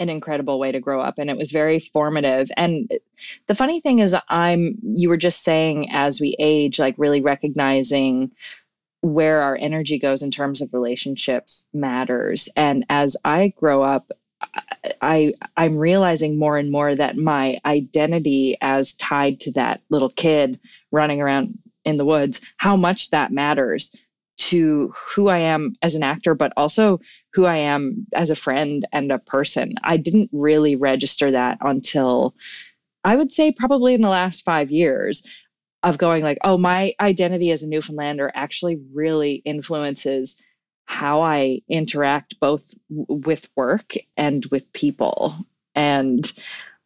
an 0.00 0.08
incredible 0.08 0.58
way 0.58 0.72
to 0.72 0.80
grow 0.80 1.00
up 1.00 1.18
and 1.18 1.30
it 1.30 1.36
was 1.36 1.52
very 1.52 1.78
formative 1.78 2.50
and 2.56 2.90
the 3.46 3.54
funny 3.54 3.80
thing 3.80 4.00
is 4.00 4.16
i'm 4.28 4.76
you 4.82 5.08
were 5.08 5.16
just 5.16 5.44
saying 5.44 5.88
as 5.92 6.20
we 6.20 6.34
age 6.40 6.80
like 6.80 6.96
really 6.98 7.20
recognizing 7.20 8.32
where 9.02 9.42
our 9.42 9.56
energy 9.56 10.00
goes 10.00 10.24
in 10.24 10.32
terms 10.32 10.62
of 10.62 10.74
relationships 10.74 11.68
matters 11.72 12.48
and 12.56 12.84
as 12.88 13.16
i 13.24 13.52
grow 13.56 13.84
up 13.84 14.10
I 15.00 15.34
I'm 15.56 15.76
realizing 15.76 16.38
more 16.38 16.58
and 16.58 16.70
more 16.70 16.94
that 16.94 17.16
my 17.16 17.60
identity 17.64 18.56
as 18.60 18.94
tied 18.94 19.40
to 19.40 19.52
that 19.52 19.80
little 19.90 20.10
kid 20.10 20.58
running 20.92 21.20
around 21.20 21.58
in 21.84 21.96
the 21.96 22.04
woods, 22.04 22.40
how 22.56 22.76
much 22.76 23.10
that 23.10 23.32
matters 23.32 23.94
to 24.36 24.92
who 25.14 25.28
I 25.28 25.38
am 25.38 25.76
as 25.82 25.94
an 25.94 26.02
actor, 26.02 26.34
but 26.34 26.52
also 26.56 27.00
who 27.32 27.44
I 27.44 27.56
am 27.58 28.06
as 28.14 28.30
a 28.30 28.36
friend 28.36 28.86
and 28.92 29.12
a 29.12 29.18
person. 29.18 29.74
I 29.84 29.96
didn't 29.96 30.30
really 30.32 30.76
register 30.76 31.30
that 31.30 31.58
until 31.60 32.34
I 33.04 33.16
would 33.16 33.30
say 33.30 33.52
probably 33.52 33.94
in 33.94 34.02
the 34.02 34.08
last 34.08 34.42
five 34.42 34.70
years 34.70 35.26
of 35.82 35.98
going 35.98 36.22
like, 36.22 36.38
oh, 36.42 36.56
my 36.56 36.94
identity 36.98 37.50
as 37.50 37.62
a 37.62 37.68
Newfoundlander 37.68 38.32
actually 38.34 38.80
really 38.92 39.34
influences 39.44 40.40
how 40.86 41.22
I 41.22 41.60
interact 41.68 42.38
both 42.40 42.74
with 42.88 43.48
work 43.56 43.94
and 44.16 44.44
with 44.46 44.72
people. 44.72 45.34
And 45.74 46.30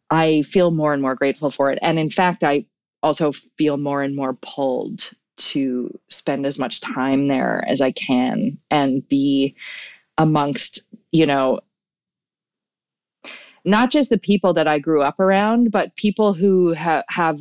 I 0.09 0.41
feel 0.41 0.71
more 0.71 0.93
and 0.93 1.01
more 1.01 1.15
grateful 1.15 1.51
for 1.51 1.71
it. 1.71 1.79
And 1.81 1.99
in 1.99 2.09
fact, 2.09 2.43
I 2.43 2.65
also 3.03 3.31
feel 3.57 3.77
more 3.77 4.01
and 4.01 4.15
more 4.15 4.33
pulled 4.41 5.11
to 5.37 5.97
spend 6.09 6.45
as 6.45 6.59
much 6.59 6.81
time 6.81 7.27
there 7.27 7.63
as 7.67 7.81
I 7.81 7.91
can 7.91 8.57
and 8.69 9.07
be 9.07 9.55
amongst, 10.17 10.81
you 11.11 11.25
know, 11.25 11.59
not 13.63 13.91
just 13.91 14.09
the 14.09 14.17
people 14.17 14.53
that 14.53 14.67
I 14.67 14.79
grew 14.79 15.01
up 15.01 15.19
around, 15.19 15.71
but 15.71 15.95
people 15.95 16.33
who 16.33 16.73
ha- 16.73 17.03
have 17.09 17.39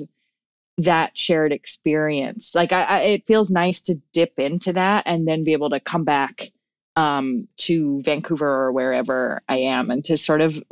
that 0.79 1.17
shared 1.17 1.53
experience. 1.53 2.55
Like 2.55 2.73
I, 2.73 2.83
I, 2.83 2.99
it 3.01 3.27
feels 3.27 3.51
nice 3.51 3.83
to 3.83 4.01
dip 4.13 4.39
into 4.39 4.73
that 4.75 5.05
and 5.07 5.27
then 5.27 5.45
be 5.45 5.53
able 5.53 5.71
to 5.71 5.81
come 5.81 6.05
back 6.05 6.51
um, 6.97 7.49
to 7.59 8.03
Vancouver 8.03 8.49
or 8.49 8.73
wherever 8.73 9.43
I 9.49 9.59
am 9.59 9.91
and 9.91 10.05
to 10.07 10.17
sort 10.17 10.41
of 10.41 10.63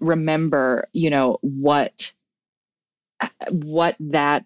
remember, 0.00 0.88
you 0.92 1.10
know, 1.10 1.38
what 1.42 2.12
what 3.50 3.96
that 3.98 4.44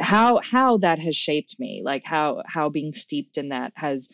how 0.00 0.40
how 0.42 0.78
that 0.78 0.98
has 0.98 1.14
shaped 1.14 1.60
me 1.60 1.82
like 1.84 2.02
how 2.04 2.42
how 2.46 2.68
being 2.68 2.94
steeped 2.94 3.36
in 3.36 3.50
that 3.50 3.72
has 3.74 4.10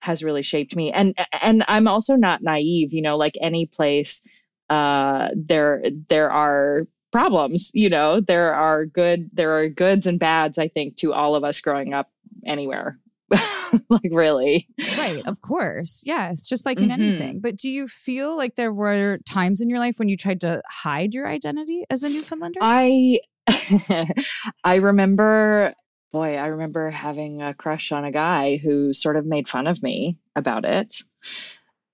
has 0.00 0.22
really 0.22 0.42
shaped 0.42 0.76
me 0.76 0.92
and 0.92 1.14
and 1.42 1.64
i'm 1.66 1.88
also 1.88 2.14
not 2.14 2.42
naive 2.42 2.92
you 2.92 3.02
know 3.02 3.16
like 3.16 3.36
any 3.40 3.66
place 3.66 4.22
uh 4.70 5.28
there 5.34 5.82
there 6.08 6.30
are 6.30 6.86
problems 7.12 7.70
you 7.74 7.88
know 7.88 8.20
there 8.20 8.54
are 8.54 8.86
good 8.86 9.30
there 9.32 9.56
are 9.58 9.68
goods 9.68 10.06
and 10.06 10.18
bads 10.18 10.58
i 10.58 10.68
think 10.68 10.96
to 10.96 11.12
all 11.12 11.34
of 11.34 11.44
us 11.44 11.60
growing 11.60 11.92
up 11.92 12.10
anywhere 12.46 12.98
like 13.88 14.10
really 14.10 14.68
right 14.98 15.22
of 15.26 15.40
course 15.40 16.02
yes 16.04 16.46
just 16.46 16.66
like 16.66 16.78
in 16.78 16.88
mm-hmm. 16.88 17.02
anything 17.02 17.40
but 17.40 17.56
do 17.56 17.68
you 17.68 17.86
feel 17.86 18.36
like 18.36 18.56
there 18.56 18.72
were 18.72 19.18
times 19.24 19.60
in 19.60 19.70
your 19.70 19.78
life 19.78 19.98
when 19.98 20.08
you 20.08 20.16
tried 20.16 20.40
to 20.40 20.60
hide 20.68 21.14
your 21.14 21.28
identity 21.28 21.84
as 21.90 22.02
a 22.02 22.08
newfoundlander 22.08 22.58
i 22.60 23.18
I 24.64 24.76
remember, 24.76 25.74
boy, 26.12 26.36
I 26.36 26.46
remember 26.48 26.90
having 26.90 27.42
a 27.42 27.54
crush 27.54 27.92
on 27.92 28.04
a 28.04 28.12
guy 28.12 28.56
who 28.56 28.92
sort 28.92 29.16
of 29.16 29.26
made 29.26 29.48
fun 29.48 29.66
of 29.66 29.82
me 29.82 30.18
about 30.36 30.64
it. 30.64 31.02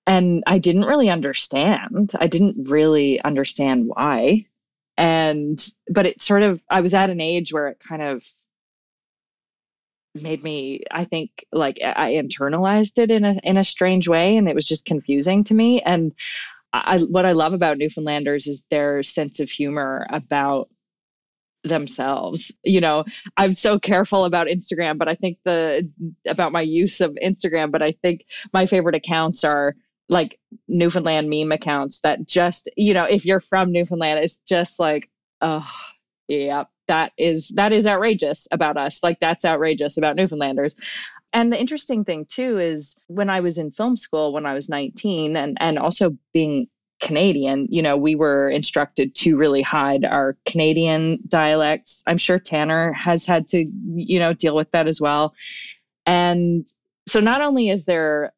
And 0.05 0.43
I 0.47 0.59
didn't 0.59 0.85
really 0.85 1.09
understand. 1.09 2.13
I 2.17 2.27
didn't 2.27 2.69
really 2.69 3.21
understand 3.21 3.87
why. 3.87 4.46
And, 4.97 5.63
but 5.89 6.05
it 6.05 6.21
sort 6.21 6.43
of, 6.43 6.61
I 6.69 6.81
was 6.81 6.93
at 6.93 7.09
an 7.09 7.21
age 7.21 7.53
where 7.53 7.67
it 7.67 7.79
kind 7.79 8.01
of 8.01 8.23
made 10.15 10.43
me 10.43 10.81
i 10.89 11.05
think 11.05 11.45
like 11.51 11.77
i 11.83 12.13
internalized 12.13 12.97
it 12.97 13.11
in 13.11 13.23
a 13.23 13.39
in 13.43 13.55
a 13.55 13.63
strange 13.63 14.07
way 14.07 14.35
and 14.35 14.49
it 14.49 14.55
was 14.55 14.65
just 14.65 14.83
confusing 14.83 15.43
to 15.43 15.53
me 15.53 15.79
and 15.83 16.11
I, 16.73 16.99
what 16.99 17.25
I 17.25 17.31
love 17.31 17.53
about 17.53 17.77
Newfoundlanders 17.77 18.47
is 18.47 18.65
their 18.69 19.03
sense 19.03 19.39
of 19.39 19.49
humor 19.49 20.05
about 20.11 20.69
themselves. 21.63 22.53
You 22.63 22.81
know, 22.81 23.05
I'm 23.35 23.53
so 23.53 23.79
careful 23.79 24.25
about 24.25 24.47
Instagram, 24.47 24.97
but 24.97 25.07
I 25.07 25.15
think 25.15 25.39
the 25.43 25.89
about 26.27 26.51
my 26.51 26.61
use 26.61 27.01
of 27.01 27.17
Instagram, 27.23 27.71
but 27.71 27.81
I 27.81 27.93
think 27.93 28.25
my 28.53 28.65
favorite 28.65 28.95
accounts 28.95 29.43
are 29.43 29.75
like 30.09 30.39
Newfoundland 30.67 31.29
meme 31.29 31.51
accounts 31.51 32.01
that 32.01 32.25
just, 32.25 32.69
you 32.77 32.93
know, 32.93 33.03
if 33.03 33.25
you're 33.25 33.39
from 33.39 33.71
Newfoundland, 33.71 34.19
it's 34.19 34.39
just 34.39 34.79
like, 34.79 35.09
oh, 35.41 35.67
yeah, 36.27 36.65
that 36.87 37.11
is 37.17 37.49
that 37.49 37.73
is 37.73 37.85
outrageous 37.85 38.47
about 38.51 38.77
us. 38.77 39.03
Like 39.03 39.19
that's 39.19 39.45
outrageous 39.45 39.97
about 39.97 40.15
Newfoundlanders. 40.15 40.75
And 41.33 41.51
the 41.51 41.59
interesting 41.59 42.05
thing 42.05 42.25
too 42.25 42.57
is 42.57 42.97
when 43.07 43.29
I 43.29 43.41
was 43.41 43.57
in 43.57 43.71
film 43.71 43.97
school 43.97 44.33
when 44.33 44.45
I 44.45 44.53
was 44.53 44.69
19 44.69 45.35
and 45.35 45.57
and 45.59 45.77
also 45.77 46.17
being 46.33 46.67
Canadian, 46.99 47.67
you 47.69 47.81
know, 47.81 47.95
we 47.95 48.15
were 48.15 48.49
instructed 48.49 49.13
to 49.15 49.37
really 49.37 49.61
hide 49.61 50.03
our 50.03 50.35
Canadian 50.45 51.19
dialects. 51.27 52.03
I'm 52.07 52.17
sure 52.17 52.39
Tanner 52.39 52.91
has 52.93 53.25
had 53.25 53.47
to, 53.49 53.65
you 53.93 54.19
know, 54.19 54.33
deal 54.33 54.55
with 54.55 54.71
that 54.71 54.87
as 54.87 54.99
well. 54.99 55.35
And 56.05 56.67
so 57.07 57.19
not 57.19 57.41
only 57.41 57.69
is 57.69 57.85
there 57.85 58.33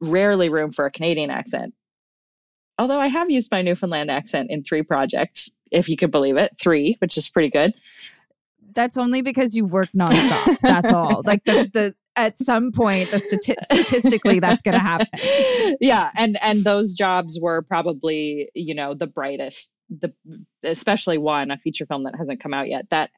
rarely 0.00 0.48
room 0.48 0.70
for 0.70 0.86
a 0.86 0.90
Canadian 0.90 1.30
accent, 1.30 1.74
although 2.78 2.98
I 2.98 3.08
have 3.08 3.30
used 3.30 3.50
my 3.50 3.62
Newfoundland 3.62 4.10
accent 4.10 4.50
in 4.50 4.64
three 4.64 4.82
projects, 4.82 5.50
if 5.70 5.88
you 5.88 5.96
could 5.96 6.10
believe 6.10 6.36
it, 6.36 6.52
three, 6.60 6.96
which 7.00 7.16
is 7.16 7.28
pretty 7.28 7.50
good. 7.50 7.74
That's 8.74 8.96
only 8.96 9.22
because 9.22 9.56
you 9.56 9.66
work 9.66 9.88
nonstop. 9.94 10.58
That's 10.60 10.92
all. 10.92 11.22
Like 11.26 11.44
the 11.44 11.70
the 11.72 11.94
at 12.16 12.38
some 12.38 12.72
point 12.72 13.10
the 13.10 13.18
stati- 13.18 13.62
statistically 13.64 14.40
that's 14.40 14.62
going 14.62 14.74
to 14.74 14.80
happen 14.80 15.06
yeah 15.80 16.10
and 16.16 16.36
and 16.42 16.64
those 16.64 16.94
jobs 16.94 17.38
were 17.40 17.62
probably 17.62 18.50
you 18.54 18.74
know 18.74 18.94
the 18.94 19.06
brightest 19.06 19.72
the 19.88 20.12
especially 20.64 21.18
one 21.18 21.52
a 21.52 21.58
feature 21.58 21.86
film 21.86 22.02
that 22.04 22.14
hasn't 22.16 22.40
come 22.40 22.52
out 22.52 22.68
yet 22.68 22.84
that 22.90 23.10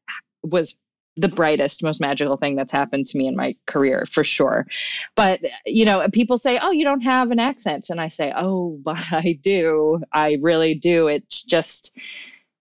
was 0.43 0.81
the 1.17 1.29
brightest 1.29 1.83
most 1.83 2.01
magical 2.01 2.37
thing 2.37 2.57
that's 2.57 2.73
happened 2.73 3.07
to 3.07 3.19
me 3.19 3.27
in 3.27 3.37
my 3.37 3.55
career 3.67 4.05
for 4.11 4.25
sure. 4.25 4.67
But 5.15 5.41
you 5.67 5.85
know 5.85 6.07
people 6.13 6.39
say 6.39 6.59
oh 6.61 6.71
you 6.71 6.85
don't 6.85 7.03
have 7.03 7.31
an 7.31 7.39
accent. 7.39 7.91
And 7.91 8.01
i 8.01 8.09
say 8.09 8.33
oh 8.37 8.79
but 8.85 9.13
i 9.13 9.39
do. 9.43 10.03
I 10.13 10.39
really 10.41 10.75
do. 10.75 11.09
It's 11.09 11.43
just 11.43 11.93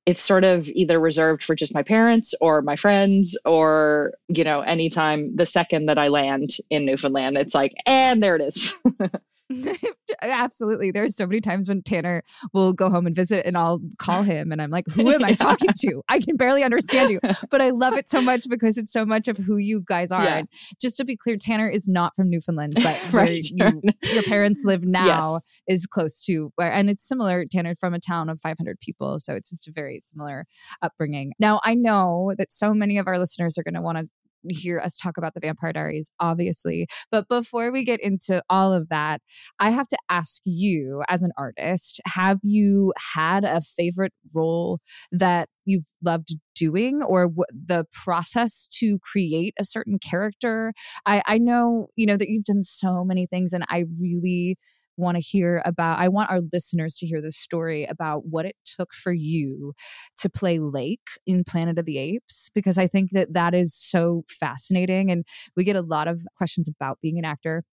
it's 0.06 0.22
sort 0.22 0.44
of 0.44 0.68
either 0.70 1.00
reserved 1.00 1.44
for 1.44 1.56
just 1.56 1.76
my 1.76 1.84
parents 1.84 2.34
or 2.42 2.62
my 2.62 2.76
friends 2.76 3.38
or 3.46 4.14
you 4.28 4.44
know 4.44 4.62
anytime 4.62 5.36
the 5.36 5.46
second 5.46 5.86
that 5.86 5.98
i 6.00 6.08
land 6.08 6.50
in 6.70 6.86
newfoundland 6.86 7.38
it's 7.38 7.54
like 7.54 7.74
and 7.86 8.22
there 8.22 8.36
it 8.36 8.42
is 8.42 8.74
Absolutely. 10.22 10.92
There's 10.92 11.16
so 11.16 11.28
many 11.28 11.42
times 11.42 11.70
when 11.70 11.82
Tanner 11.84 12.24
will 12.54 12.74
go 12.74 12.90
home 12.90 13.08
and 13.08 13.16
visit 13.16 13.46
and 13.46 13.58
I'll 13.58 13.80
call 13.98 14.24
him 14.24 14.52
and 14.52 14.62
I'm 14.62 14.70
like, 14.70 14.88
who 14.88 15.12
am 15.12 15.24
I 15.24 15.34
talking 15.48 15.70
to? 15.82 16.02
I 16.10 16.20
can 16.20 16.38
barely 16.38 16.64
understand 16.64 17.10
you. 17.10 17.20
But 17.50 17.62
I 17.62 17.72
love 17.72 17.94
it 17.94 18.10
so 18.10 18.22
much 18.22 18.48
because 18.50 18.78
it's 18.78 18.94
so 18.94 19.06
much 19.06 19.28
of 19.28 19.38
who 19.38 19.58
you 19.58 19.84
guys 19.86 20.12
are. 20.12 20.24
Yeah. 20.24 20.38
And 20.38 20.48
just 20.80 20.96
to 20.98 21.06
be 21.06 21.18
clear, 21.18 21.38
Tanner 21.38 21.68
is 21.68 21.88
not 21.88 22.16
from 22.16 22.30
Newfoundland, 22.30 22.74
but 22.76 22.96
where 23.12 23.32
you, 23.32 23.82
your 24.14 24.24
parents 24.24 24.64
live 24.64 24.84
now 24.84 25.34
yes. 25.34 25.44
is 25.68 25.86
close 25.86 26.24
to 26.26 26.52
where, 26.56 26.72
and 26.72 26.90
it's 26.90 27.06
similar, 27.06 27.46
Tanner, 27.52 27.76
from 27.76 27.94
a 27.94 28.00
town 28.00 28.30
of 28.30 28.40
500 28.42 28.80
people. 28.80 29.20
So 29.20 29.34
it's 29.34 29.50
just 29.50 29.68
a 29.68 29.72
very 29.72 30.00
similar 30.02 30.46
upbringing. 30.82 31.34
Now, 31.40 31.60
I 31.64 31.74
know 31.76 32.32
that 32.38 32.52
so 32.52 32.74
many 32.74 32.98
of 32.98 33.08
our 33.08 33.20
listeners 33.20 33.58
are 33.58 33.64
going 33.64 33.74
to 33.74 33.82
want 33.82 33.98
to 33.98 34.10
hear 34.50 34.80
us 34.80 34.98
talk 34.98 35.18
about 35.18 35.34
the 35.34 35.40
Vampire 35.40 35.74
Diaries, 35.74 36.12
obviously. 36.20 36.88
But 37.12 37.28
before 37.28 37.72
we 37.72 37.84
get 37.84 38.00
into 38.02 38.42
all 38.50 38.74
of 38.74 38.90
that, 38.90 39.22
I 39.60 39.70
have 39.72 39.88
to 39.90 39.98
ask 40.10 40.42
you, 40.46 41.04
as 41.10 41.24
an 41.24 41.32
artist, 41.38 42.02
have 42.06 42.40
you 42.44 42.94
had 43.16 43.44
a 43.44 43.62
favorite 43.62 44.14
role 44.34 44.80
that 45.12 45.50
you've 45.66 45.86
loved 46.04 46.30
doing 46.56 47.02
or 47.04 47.28
w- 47.28 47.44
the 47.52 47.86
process 47.94 48.68
to 48.80 49.00
create 49.00 49.54
a 49.60 49.64
certain 49.64 50.00
character? 50.00 50.74
I, 51.06 51.22
I 51.26 51.38
know, 51.38 51.88
you 51.96 52.06
know, 52.06 52.18
that 52.18 52.30
you've 52.30 52.46
done 52.46 52.62
so 52.62 53.04
many 53.04 53.28
things, 53.28 53.54
and 53.54 53.66
I 53.70 53.86
really 54.00 54.58
want 54.98 55.16
to 55.16 55.22
hear 55.22 55.62
about, 55.66 56.00
I 56.00 56.08
want 56.08 56.30
our 56.30 56.42
listeners 56.52 56.96
to 56.98 57.08
hear 57.08 57.22
the 57.22 57.32
story 57.32 57.86
about 57.86 58.26
what 58.26 58.46
it 58.46 58.56
took 58.66 58.94
for 58.94 59.14
you 59.14 59.74
to 60.20 60.30
play 60.30 60.60
Lake 60.60 61.00
in 61.26 61.44
Planet 61.44 61.80
of 61.80 61.86
the 61.86 61.98
Apes, 61.98 62.50
because 62.54 62.78
I 62.78 62.88
think 62.88 63.12
that 63.12 63.34
that 63.34 63.54
is 63.54 63.74
so 63.74 64.24
fascinating. 64.28 65.10
And 65.10 65.26
we 65.56 65.64
get 65.64 65.76
a 65.76 65.82
lot 65.82 66.08
of 66.08 66.22
questions 66.36 66.68
about 66.68 67.00
being 67.02 67.18
an 67.18 67.26
actor 67.26 67.64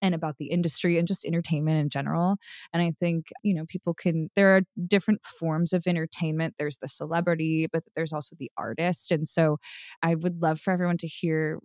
and 0.00 0.16
about 0.16 0.36
the 0.38 0.46
industry 0.46 0.98
and 0.98 1.06
just 1.06 1.24
entertainment 1.24 1.78
in 1.78 1.88
general. 1.88 2.36
And 2.72 2.82
I 2.82 2.90
think, 2.98 3.26
you 3.44 3.54
know, 3.54 3.64
people 3.68 3.94
can, 3.94 4.30
there 4.34 4.56
are 4.56 4.62
different 4.88 5.24
forms 5.24 5.72
of 5.72 5.86
entertainment. 5.86 6.54
There's 6.58 6.78
the 6.78 6.88
celebrity, 6.88 7.68
but 7.72 7.84
there's 7.94 8.12
also 8.12 8.34
the 8.36 8.50
artist. 8.56 9.12
And 9.12 9.28
so 9.28 9.58
I 10.02 10.16
would 10.16 10.42
love 10.42 10.58
for 10.60 10.72
everyone 10.72 10.96
to 10.98 11.06
hear 11.06 11.60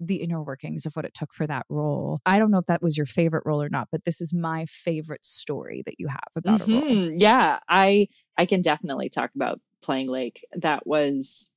the 0.00 0.16
inner 0.16 0.42
workings 0.42 0.86
of 0.86 0.94
what 0.94 1.04
it 1.04 1.14
took 1.14 1.32
for 1.32 1.46
that 1.46 1.66
role. 1.68 2.20
I 2.26 2.38
don't 2.38 2.50
know 2.50 2.58
if 2.58 2.66
that 2.66 2.82
was 2.82 2.96
your 2.96 3.06
favorite 3.06 3.44
role 3.46 3.62
or 3.62 3.68
not, 3.68 3.88
but 3.90 4.04
this 4.04 4.20
is 4.20 4.32
my 4.34 4.66
favorite 4.66 5.24
story 5.24 5.82
that 5.86 5.96
you 5.98 6.08
have 6.08 6.18
about 6.36 6.60
mm-hmm. 6.60 6.72
a 6.72 6.80
role. 6.80 6.90
Mm-hmm. 6.90 7.16
Yeah, 7.16 7.58
I 7.68 8.08
I 8.36 8.46
can 8.46 8.62
definitely 8.62 9.08
talk 9.08 9.30
about 9.34 9.60
playing 9.82 10.08
Lake. 10.08 10.44
That 10.56 10.86
was 10.86 11.50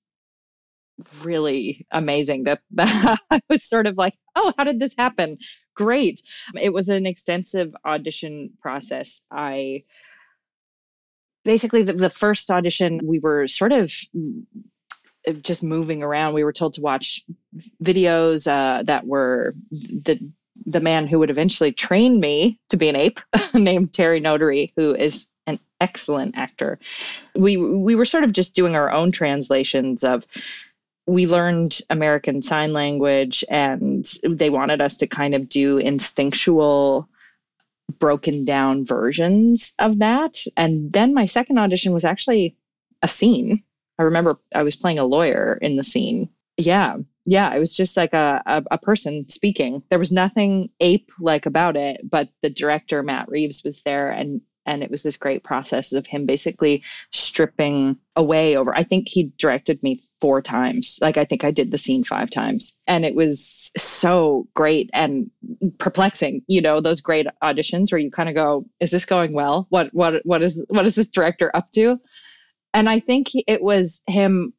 really 1.22 1.86
amazing 1.92 2.46
that, 2.46 2.60
that 2.72 3.20
I 3.30 3.40
was 3.50 3.64
sort 3.64 3.88
of 3.88 3.98
like, 3.98 4.16
"Oh, 4.36 4.54
how 4.58 4.64
did 4.64 4.80
this 4.80 4.96
happen?" 4.98 5.38
Great. 5.76 6.22
It 6.60 6.74
was 6.74 6.90
an 6.90 7.06
extensive 7.06 7.76
audition 7.86 8.52
process. 8.62 9.22
I 9.32 9.84
basically 11.44 11.84
the, 11.84 11.94
the 11.94 12.10
first 12.10 12.50
audition 12.52 13.00
we 13.04 13.20
were 13.20 13.48
sort 13.48 13.72
of 13.72 13.94
just 15.42 15.64
moving 15.64 16.04
around. 16.04 16.34
We 16.34 16.44
were 16.44 16.54
told 16.54 16.74
to 16.74 16.82
watch 16.82 17.24
videos 17.84 18.48
uh, 18.48 18.84
that 18.84 19.06
were 19.06 19.54
the 19.72 20.20
the 20.66 20.80
man 20.82 21.08
who 21.08 21.20
would 21.20 21.30
eventually 21.30 21.72
train 21.72 22.20
me 22.20 22.60
to 22.70 22.78
be 22.78 22.90
an 22.90 22.96
ape, 22.96 23.20
named 23.54 23.94
Terry 23.94 24.20
Notary, 24.20 24.74
who 24.76 24.94
is 24.96 25.28
an 25.46 25.60
excellent 25.80 26.38
actor. 26.38 26.80
We 27.36 27.58
we 27.58 27.96
were 27.96 28.06
sort 28.06 28.24
of 28.24 28.34
just 28.34 28.56
doing 28.56 28.76
our 28.76 28.92
own 28.92 29.12
translations 29.12 30.04
of 30.04 30.26
we 31.08 31.26
learned 31.26 31.80
American 31.90 32.42
Sign 32.42 32.74
Language 32.74 33.44
and 33.50 34.12
they 34.24 34.50
wanted 34.50 34.82
us 34.82 34.98
to 34.98 35.08
kind 35.08 35.34
of 35.34 35.48
do 35.48 35.78
instinctual 35.78 37.08
broken 38.00 38.44
down 38.44 38.86
versions 38.86 39.74
of 39.80 40.00
that. 40.00 40.44
And 40.58 40.92
then 40.92 41.14
my 41.14 41.26
second 41.26 41.58
audition 41.58 41.94
was 41.94 42.04
actually 42.04 42.58
a 43.02 43.08
scene. 43.08 43.64
I 44.00 44.04
remember 44.04 44.38
I 44.54 44.64
was 44.64 44.76
playing 44.76 45.00
a 45.00 45.06
lawyer 45.06 45.58
in 45.62 45.76
the 45.76 45.84
scene. 45.84 46.30
Yeah. 46.58 46.98
Yeah. 47.26 47.54
It 47.54 47.60
was 47.60 47.76
just 47.76 47.98
like 47.98 48.14
a, 48.14 48.42
a, 48.46 48.64
a 48.72 48.78
person 48.78 49.28
speaking. 49.30 49.84
There 49.90 50.00
was 50.00 50.12
nothing 50.12 50.70
ape 50.80 51.12
like 51.20 51.46
about 51.46 51.76
it, 51.76 52.02
but 52.10 52.30
the 52.42 52.50
director, 52.50 53.04
Matt 53.04 53.30
Reeves, 53.30 53.64
was 53.64 53.82
there 53.82 54.10
and 54.10 54.42
and 54.68 54.84
it 54.84 54.92
was 54.92 55.02
this 55.02 55.18
great 55.18 55.44
process 55.44 55.94
of 55.94 56.06
him 56.06 56.26
basically 56.26 56.84
stripping 57.12 57.98
away 58.16 58.56
over 58.56 58.76
i 58.76 58.84
think 58.84 59.08
he 59.08 59.32
directed 59.38 59.82
me 59.82 60.04
four 60.20 60.42
times 60.42 61.00
like 61.02 61.18
i 61.18 61.26
think 61.26 61.44
i 61.44 61.50
did 61.50 61.72
the 61.72 61.78
scene 61.78 62.04
five 62.04 62.30
times 62.30 62.78
and 62.86 63.06
it 63.06 63.16
was 63.16 63.72
so 63.78 64.48
great 64.54 64.90
and 64.94 65.32
perplexing 65.80 66.44
you 66.48 66.62
know 66.62 66.82
those 66.82 67.02
great 67.02 67.26
auditions 67.42 67.92
where 67.92 68.00
you 68.00 68.12
kind 68.12 68.30
of 68.30 68.36
go 68.36 68.66
is 68.80 68.92
this 68.92 69.06
going 69.06 69.34
well 69.34 69.66
what 69.70 69.92
what 69.94 70.22
what 70.26 70.44
is 70.44 70.64
what 70.68 70.86
is 70.86 70.96
this 70.96 71.10
director 71.10 71.50
up 71.56 71.72
to 71.72 71.98
and 72.78 72.90
i 72.90 73.00
think 73.00 73.28
it 73.48 73.62
was 73.62 74.04
him 74.08 74.54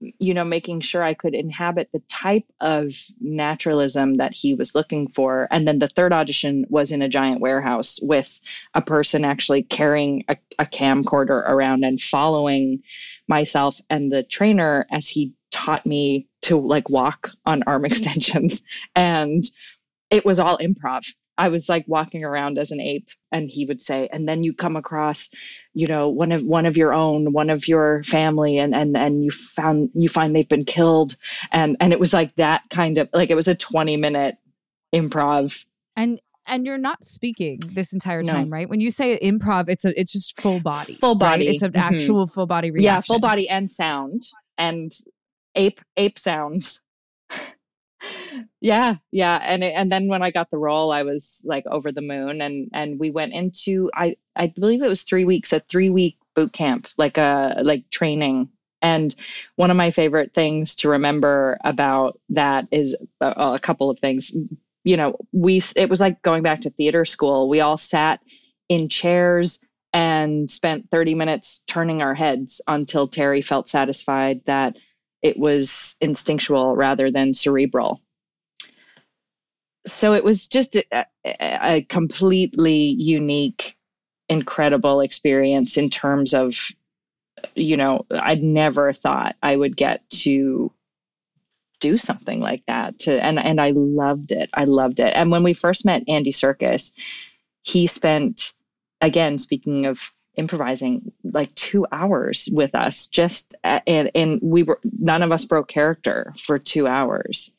you 0.00 0.32
know, 0.32 0.44
making 0.44 0.80
sure 0.80 1.02
I 1.02 1.14
could 1.14 1.34
inhabit 1.34 1.90
the 1.92 2.02
type 2.08 2.44
of 2.60 2.92
naturalism 3.20 4.18
that 4.18 4.32
he 4.32 4.54
was 4.54 4.74
looking 4.74 5.08
for. 5.08 5.48
And 5.50 5.66
then 5.66 5.78
the 5.78 5.88
third 5.88 6.12
audition 6.12 6.64
was 6.68 6.92
in 6.92 7.02
a 7.02 7.08
giant 7.08 7.40
warehouse 7.40 7.98
with 8.00 8.40
a 8.74 8.82
person 8.82 9.24
actually 9.24 9.62
carrying 9.64 10.24
a, 10.28 10.36
a 10.58 10.66
camcorder 10.66 11.42
around 11.48 11.84
and 11.84 12.00
following 12.00 12.82
myself 13.26 13.80
and 13.90 14.12
the 14.12 14.22
trainer 14.22 14.86
as 14.90 15.08
he 15.08 15.32
taught 15.50 15.84
me 15.84 16.28
to 16.42 16.58
like 16.58 16.88
walk 16.90 17.32
on 17.44 17.64
arm 17.66 17.84
extensions. 17.84 18.64
And 18.94 19.44
it 20.10 20.24
was 20.24 20.38
all 20.38 20.58
improv. 20.58 21.06
I 21.38 21.48
was 21.48 21.68
like 21.68 21.84
walking 21.86 22.24
around 22.24 22.58
as 22.58 22.70
an 22.70 22.80
ape 22.80 23.08
and 23.32 23.48
he 23.48 23.64
would 23.64 23.80
say 23.80 24.08
and 24.12 24.28
then 24.28 24.42
you 24.42 24.52
come 24.52 24.76
across 24.76 25.30
you 25.72 25.86
know 25.86 26.08
one 26.08 26.32
of 26.32 26.42
one 26.42 26.66
of 26.66 26.76
your 26.76 26.92
own 26.92 27.32
one 27.32 27.48
of 27.48 27.68
your 27.68 28.02
family 28.02 28.58
and 28.58 28.74
and 28.74 28.96
and 28.96 29.24
you 29.24 29.30
found 29.30 29.90
you 29.94 30.08
find 30.08 30.34
they've 30.34 30.48
been 30.48 30.64
killed 30.64 31.16
and 31.52 31.76
and 31.80 31.92
it 31.92 32.00
was 32.00 32.12
like 32.12 32.34
that 32.36 32.62
kind 32.70 32.98
of 32.98 33.08
like 33.12 33.30
it 33.30 33.36
was 33.36 33.48
a 33.48 33.54
20 33.54 33.96
minute 33.96 34.36
improv 34.94 35.64
and 35.96 36.20
and 36.48 36.66
you're 36.66 36.78
not 36.78 37.04
speaking 37.04 37.60
this 37.74 37.92
entire 37.92 38.22
time, 38.22 38.48
no. 38.48 38.56
right? 38.56 38.70
When 38.70 38.80
you 38.80 38.90
say 38.90 39.18
improv, 39.18 39.68
it's 39.68 39.84
a 39.84 39.98
it's 40.00 40.12
just 40.12 40.40
full 40.40 40.60
body, 40.60 40.94
full 40.94 41.14
body. 41.14 41.46
Right? 41.46 41.54
It's 41.54 41.62
an 41.62 41.72
mm-hmm. 41.72 41.94
actual 41.94 42.26
full 42.26 42.46
body 42.46 42.70
reaction. 42.70 42.84
Yeah, 42.84 43.00
full 43.00 43.20
body 43.20 43.48
and 43.50 43.70
sound 43.70 44.22
and 44.56 44.90
ape 45.54 45.80
ape 45.96 46.18
sounds 46.18 46.80
yeah 48.60 48.96
yeah 49.10 49.36
and 49.42 49.62
it, 49.64 49.72
and 49.76 49.90
then 49.90 50.08
when 50.08 50.22
i 50.22 50.30
got 50.30 50.50
the 50.50 50.58
role 50.58 50.90
i 50.90 51.02
was 51.02 51.44
like 51.46 51.66
over 51.66 51.92
the 51.92 52.00
moon 52.00 52.40
and 52.40 52.68
and 52.72 52.98
we 52.98 53.10
went 53.10 53.32
into 53.32 53.90
i 53.94 54.16
i 54.36 54.46
believe 54.46 54.82
it 54.82 54.88
was 54.88 55.02
three 55.02 55.24
weeks 55.24 55.52
a 55.52 55.60
three 55.60 55.90
week 55.90 56.16
boot 56.34 56.52
camp 56.52 56.88
like 56.96 57.18
a 57.18 57.60
like 57.62 57.88
training 57.90 58.48
and 58.80 59.14
one 59.56 59.70
of 59.70 59.76
my 59.76 59.90
favorite 59.90 60.34
things 60.34 60.76
to 60.76 60.88
remember 60.90 61.58
about 61.64 62.20
that 62.30 62.66
is 62.70 62.96
a, 63.20 63.26
a 63.54 63.58
couple 63.60 63.90
of 63.90 63.98
things 63.98 64.32
you 64.84 64.96
know 64.96 65.16
we 65.32 65.60
it 65.76 65.88
was 65.88 66.00
like 66.00 66.22
going 66.22 66.42
back 66.42 66.62
to 66.62 66.70
theater 66.70 67.04
school 67.04 67.48
we 67.48 67.60
all 67.60 67.78
sat 67.78 68.20
in 68.68 68.88
chairs 68.88 69.64
and 69.92 70.50
spent 70.50 70.90
30 70.90 71.14
minutes 71.14 71.64
turning 71.66 72.02
our 72.02 72.14
heads 72.14 72.60
until 72.68 73.08
terry 73.08 73.42
felt 73.42 73.68
satisfied 73.68 74.40
that 74.46 74.76
it 75.22 75.38
was 75.38 75.96
instinctual 76.00 76.76
rather 76.76 77.10
than 77.10 77.34
cerebral. 77.34 78.00
So 79.88 80.14
it 80.14 80.24
was 80.24 80.48
just 80.48 80.76
a, 80.76 81.06
a 81.24 81.82
completely 81.82 82.76
unique, 82.76 83.76
incredible 84.28 85.00
experience 85.00 85.76
in 85.76 85.90
terms 85.90 86.34
of, 86.34 86.56
you 87.54 87.76
know, 87.76 88.06
I'd 88.10 88.42
never 88.42 88.92
thought 88.92 89.36
I 89.42 89.56
would 89.56 89.76
get 89.76 90.08
to 90.10 90.72
do 91.80 91.96
something 91.96 92.40
like 92.40 92.64
that 92.66 92.98
to 92.98 93.24
and 93.24 93.38
and 93.38 93.60
I 93.60 93.70
loved 93.70 94.32
it. 94.32 94.50
I 94.52 94.64
loved 94.64 95.00
it. 95.00 95.12
And 95.14 95.30
when 95.30 95.44
we 95.44 95.52
first 95.52 95.84
met 95.84 96.02
Andy 96.08 96.32
Serkis, 96.32 96.92
he 97.62 97.86
spent 97.86 98.52
again 99.00 99.38
speaking 99.38 99.86
of 99.86 100.12
improvising 100.36 101.12
like 101.24 101.54
two 101.54 101.86
hours 101.92 102.48
with 102.52 102.74
us 102.74 103.08
just 103.08 103.56
and 103.64 104.10
and 104.14 104.40
we 104.42 104.62
were 104.62 104.80
none 104.98 105.22
of 105.22 105.32
us 105.32 105.44
broke 105.44 105.68
character 105.68 106.32
for 106.36 106.58
two 106.58 106.86
hours 106.86 107.50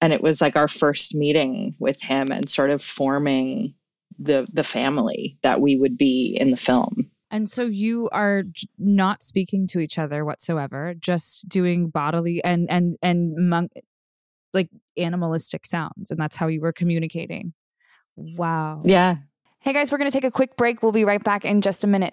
and 0.00 0.12
it 0.12 0.22
was 0.22 0.40
like 0.40 0.56
our 0.56 0.68
first 0.68 1.14
meeting 1.14 1.74
with 1.78 2.00
him 2.00 2.26
and 2.30 2.48
sort 2.48 2.70
of 2.70 2.82
forming 2.82 3.74
the 4.18 4.46
the 4.52 4.64
family 4.64 5.38
that 5.42 5.60
we 5.60 5.76
would 5.76 5.96
be 5.96 6.36
in 6.38 6.50
the 6.50 6.56
film. 6.56 7.10
And 7.30 7.50
so 7.50 7.64
you 7.64 8.08
are 8.12 8.44
not 8.78 9.22
speaking 9.22 9.66
to 9.68 9.80
each 9.80 9.98
other 9.98 10.24
whatsoever 10.24 10.94
just 10.98 11.48
doing 11.48 11.88
bodily 11.88 12.42
and 12.44 12.70
and 12.70 12.96
and 13.02 13.48
monk 13.48 13.72
like 14.54 14.70
animalistic 14.96 15.66
sounds. 15.66 16.10
And 16.10 16.18
that's 16.18 16.36
how 16.36 16.46
you 16.46 16.60
were 16.60 16.72
communicating. 16.72 17.52
Wow. 18.16 18.82
Yeah. 18.84 19.16
Hey 19.60 19.72
guys, 19.72 19.90
we're 19.90 19.98
going 19.98 20.10
to 20.10 20.16
take 20.16 20.24
a 20.24 20.30
quick 20.30 20.56
break. 20.56 20.82
We'll 20.82 20.92
be 20.92 21.04
right 21.04 21.22
back 21.22 21.44
in 21.44 21.60
just 21.60 21.84
a 21.84 21.86
minute. 21.86 22.12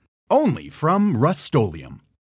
Only 0.31 0.69
from 0.69 1.17
Rust 1.17 1.53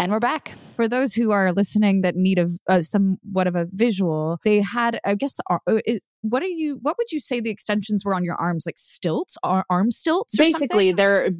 And 0.00 0.12
we're 0.12 0.20
back. 0.20 0.54
For 0.76 0.86
those 0.86 1.14
who 1.14 1.32
are 1.32 1.52
listening 1.52 2.02
that 2.02 2.14
need 2.14 2.38
a 2.38 2.48
uh, 2.68 2.82
somewhat 2.82 3.48
of 3.48 3.56
a 3.56 3.66
visual, 3.72 4.38
they 4.44 4.60
had, 4.60 5.00
I 5.04 5.16
guess, 5.16 5.40
uh, 5.50 5.58
it, 5.66 6.04
what 6.20 6.40
are 6.40 6.46
you? 6.46 6.78
What 6.82 6.96
would 6.98 7.10
you 7.10 7.18
say 7.18 7.40
the 7.40 7.50
extensions 7.50 8.04
were 8.04 8.14
on 8.14 8.22
your 8.22 8.36
arms? 8.36 8.62
Like 8.64 8.78
stilts, 8.78 9.36
or 9.42 9.64
arm 9.68 9.90
stilts? 9.90 10.36
Basically, 10.36 10.90
something? 10.90 10.96
they're 10.96 11.30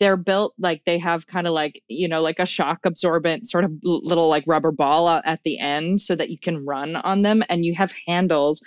they're 0.00 0.16
built 0.16 0.54
like 0.58 0.82
they 0.86 0.98
have 0.98 1.28
kind 1.28 1.46
of 1.46 1.52
like 1.52 1.82
you 1.86 2.08
know 2.08 2.20
like 2.20 2.40
a 2.40 2.46
shock 2.46 2.80
absorbent 2.84 3.48
sort 3.48 3.62
of 3.62 3.70
little 3.84 4.28
like 4.28 4.42
rubber 4.44 4.72
ball 4.72 5.08
at 5.08 5.40
the 5.44 5.60
end, 5.60 6.00
so 6.00 6.16
that 6.16 6.30
you 6.30 6.38
can 6.38 6.66
run 6.66 6.96
on 6.96 7.22
them, 7.22 7.44
and 7.48 7.64
you 7.64 7.76
have 7.76 7.92
handles 8.08 8.60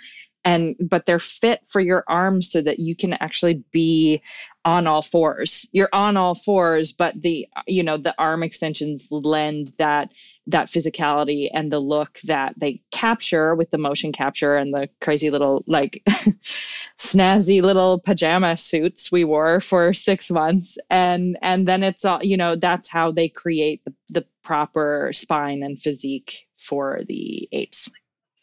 and 0.44 0.76
but 0.88 1.06
they're 1.06 1.18
fit 1.18 1.60
for 1.68 1.80
your 1.80 2.04
arms 2.06 2.50
so 2.50 2.60
that 2.60 2.78
you 2.78 2.94
can 2.94 3.14
actually 3.14 3.64
be 3.72 4.22
on 4.64 4.86
all 4.86 5.02
fours 5.02 5.68
you're 5.72 5.88
on 5.92 6.16
all 6.16 6.34
fours 6.34 6.92
but 6.92 7.20
the 7.20 7.46
you 7.66 7.82
know 7.82 7.96
the 7.96 8.14
arm 8.18 8.42
extensions 8.42 9.08
lend 9.10 9.72
that 9.78 10.10
that 10.46 10.66
physicality 10.66 11.48
and 11.52 11.72
the 11.72 11.78
look 11.78 12.18
that 12.24 12.54
they 12.56 12.80
capture 12.90 13.54
with 13.54 13.70
the 13.70 13.78
motion 13.78 14.12
capture 14.12 14.56
and 14.56 14.74
the 14.74 14.88
crazy 15.00 15.30
little 15.30 15.64
like 15.66 16.02
snazzy 16.98 17.62
little 17.62 18.00
pajama 18.00 18.56
suits 18.56 19.10
we 19.10 19.24
wore 19.24 19.60
for 19.60 19.92
6 19.94 20.30
months 20.30 20.78
and 20.90 21.38
and 21.42 21.66
then 21.68 21.82
it's 21.82 22.04
all 22.04 22.22
you 22.22 22.36
know 22.36 22.56
that's 22.56 22.88
how 22.88 23.10
they 23.10 23.28
create 23.28 23.82
the, 23.84 23.94
the 24.10 24.26
proper 24.42 25.10
spine 25.12 25.62
and 25.62 25.80
physique 25.80 26.46
for 26.58 27.00
the 27.06 27.48
apes 27.52 27.88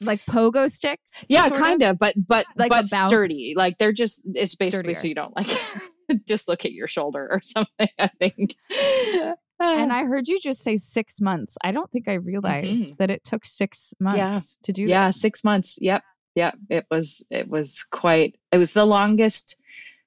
like 0.01 0.26
pogo 0.26 0.69
sticks 0.69 1.26
yeah 1.30 1.49
kind 1.49 1.84
of? 1.84 1.91
of? 1.91 1.99
but 1.99 2.15
but 2.17 2.45
like 2.55 2.69
but 2.69 2.89
sturdy 2.89 3.53
like 3.55 3.78
they're 3.78 3.91
just 3.91 4.24
it's 4.34 4.55
basically 4.55 4.93
Sturdier. 4.93 4.95
so 4.95 5.07
you 5.07 5.15
don't 5.15 5.36
like 5.36 5.47
dislocate 6.26 6.74
your 6.74 6.88
shoulder 6.88 7.28
or 7.32 7.41
something 7.43 7.89
i 7.99 8.07
think 8.20 8.55
and 8.70 9.36
i 9.93 10.03
heard 10.03 10.28
you 10.28 10.39
just 10.39 10.62
say 10.62 10.78
six 10.78 11.22
months 11.22 11.57
i 11.64 11.72
don't 11.72 11.91
think 11.91 12.07
i 12.07 12.14
realized 12.14 12.88
mm-hmm. 12.88 12.95
that 12.97 13.09
it 13.09 13.24
took 13.24 13.45
six 13.45 13.93
months 13.99 14.18
yeah. 14.18 14.39
to 14.64 14.72
do 14.72 14.84
yeah 14.84 15.07
this. 15.07 15.22
six 15.22 15.43
months 15.43 15.78
yep 15.82 16.03
yep 16.36 16.55
it 16.70 16.86
was 16.89 17.24
it 17.30 17.47
was 17.47 17.86
quite 17.91 18.36
it 18.51 18.57
was 18.57 18.72
the 18.72 18.86
longest 18.86 19.57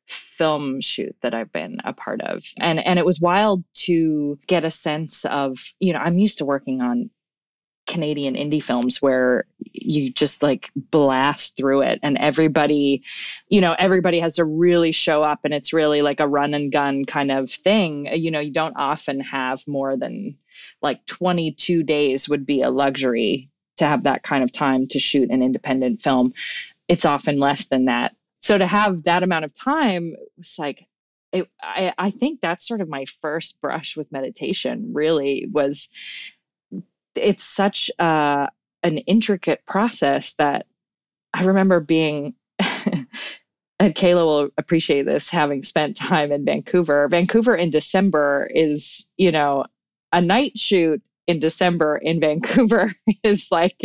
film 0.06 0.80
shoot 0.80 1.16
that 1.22 1.34
I've 1.34 1.52
been 1.52 1.78
a 1.84 1.92
part 1.92 2.20
of. 2.20 2.44
And 2.58 2.78
and 2.78 2.98
it 2.98 3.06
was 3.06 3.20
wild 3.20 3.64
to 3.84 4.38
get 4.46 4.64
a 4.64 4.70
sense 4.70 5.24
of, 5.24 5.58
you 5.80 5.92
know, 5.92 5.98
I'm 5.98 6.18
used 6.18 6.38
to 6.38 6.44
working 6.44 6.80
on 6.80 7.10
Canadian 7.94 8.34
indie 8.34 8.60
films 8.60 9.00
where 9.00 9.44
you 9.60 10.10
just 10.10 10.42
like 10.42 10.68
blast 10.74 11.56
through 11.56 11.82
it 11.82 12.00
and 12.02 12.18
everybody, 12.18 13.04
you 13.48 13.60
know, 13.60 13.76
everybody 13.78 14.18
has 14.18 14.34
to 14.34 14.44
really 14.44 14.90
show 14.90 15.22
up 15.22 15.44
and 15.44 15.54
it's 15.54 15.72
really 15.72 16.02
like 16.02 16.18
a 16.18 16.26
run 16.26 16.54
and 16.54 16.72
gun 16.72 17.04
kind 17.04 17.30
of 17.30 17.48
thing. 17.48 18.06
You 18.12 18.32
know, 18.32 18.40
you 18.40 18.50
don't 18.50 18.74
often 18.76 19.20
have 19.20 19.62
more 19.68 19.96
than 19.96 20.36
like 20.82 21.06
22 21.06 21.84
days 21.84 22.28
would 22.28 22.44
be 22.44 22.62
a 22.62 22.70
luxury 22.70 23.48
to 23.76 23.86
have 23.86 24.02
that 24.02 24.24
kind 24.24 24.42
of 24.42 24.50
time 24.50 24.88
to 24.88 24.98
shoot 24.98 25.30
an 25.30 25.40
independent 25.40 26.02
film. 26.02 26.32
It's 26.88 27.04
often 27.04 27.38
less 27.38 27.68
than 27.68 27.84
that. 27.84 28.16
So 28.40 28.58
to 28.58 28.66
have 28.66 29.04
that 29.04 29.22
amount 29.22 29.44
of 29.44 29.54
time 29.54 30.14
was 30.36 30.56
like, 30.58 30.84
it, 31.32 31.48
I, 31.62 31.94
I 31.96 32.10
think 32.10 32.40
that's 32.40 32.66
sort 32.66 32.80
of 32.80 32.88
my 32.88 33.04
first 33.22 33.60
brush 33.60 33.96
with 33.96 34.10
meditation 34.10 34.90
really 34.94 35.46
was 35.52 35.90
it's 37.14 37.44
such 37.44 37.90
uh, 37.98 38.46
an 38.82 38.98
intricate 38.98 39.64
process 39.66 40.34
that 40.34 40.66
I 41.32 41.44
remember 41.44 41.80
being. 41.80 42.34
and 42.58 43.94
Kayla 43.94 44.24
will 44.24 44.50
appreciate 44.56 45.04
this 45.04 45.30
having 45.30 45.62
spent 45.62 45.96
time 45.96 46.32
in 46.32 46.44
Vancouver. 46.44 47.08
Vancouver 47.08 47.56
in 47.56 47.70
December 47.70 48.48
is, 48.54 49.06
you 49.16 49.32
know, 49.32 49.64
a 50.12 50.20
night 50.20 50.58
shoot 50.58 51.02
in 51.26 51.40
December 51.40 51.96
in 51.96 52.20
Vancouver 52.20 52.90
is 53.22 53.50
like 53.50 53.76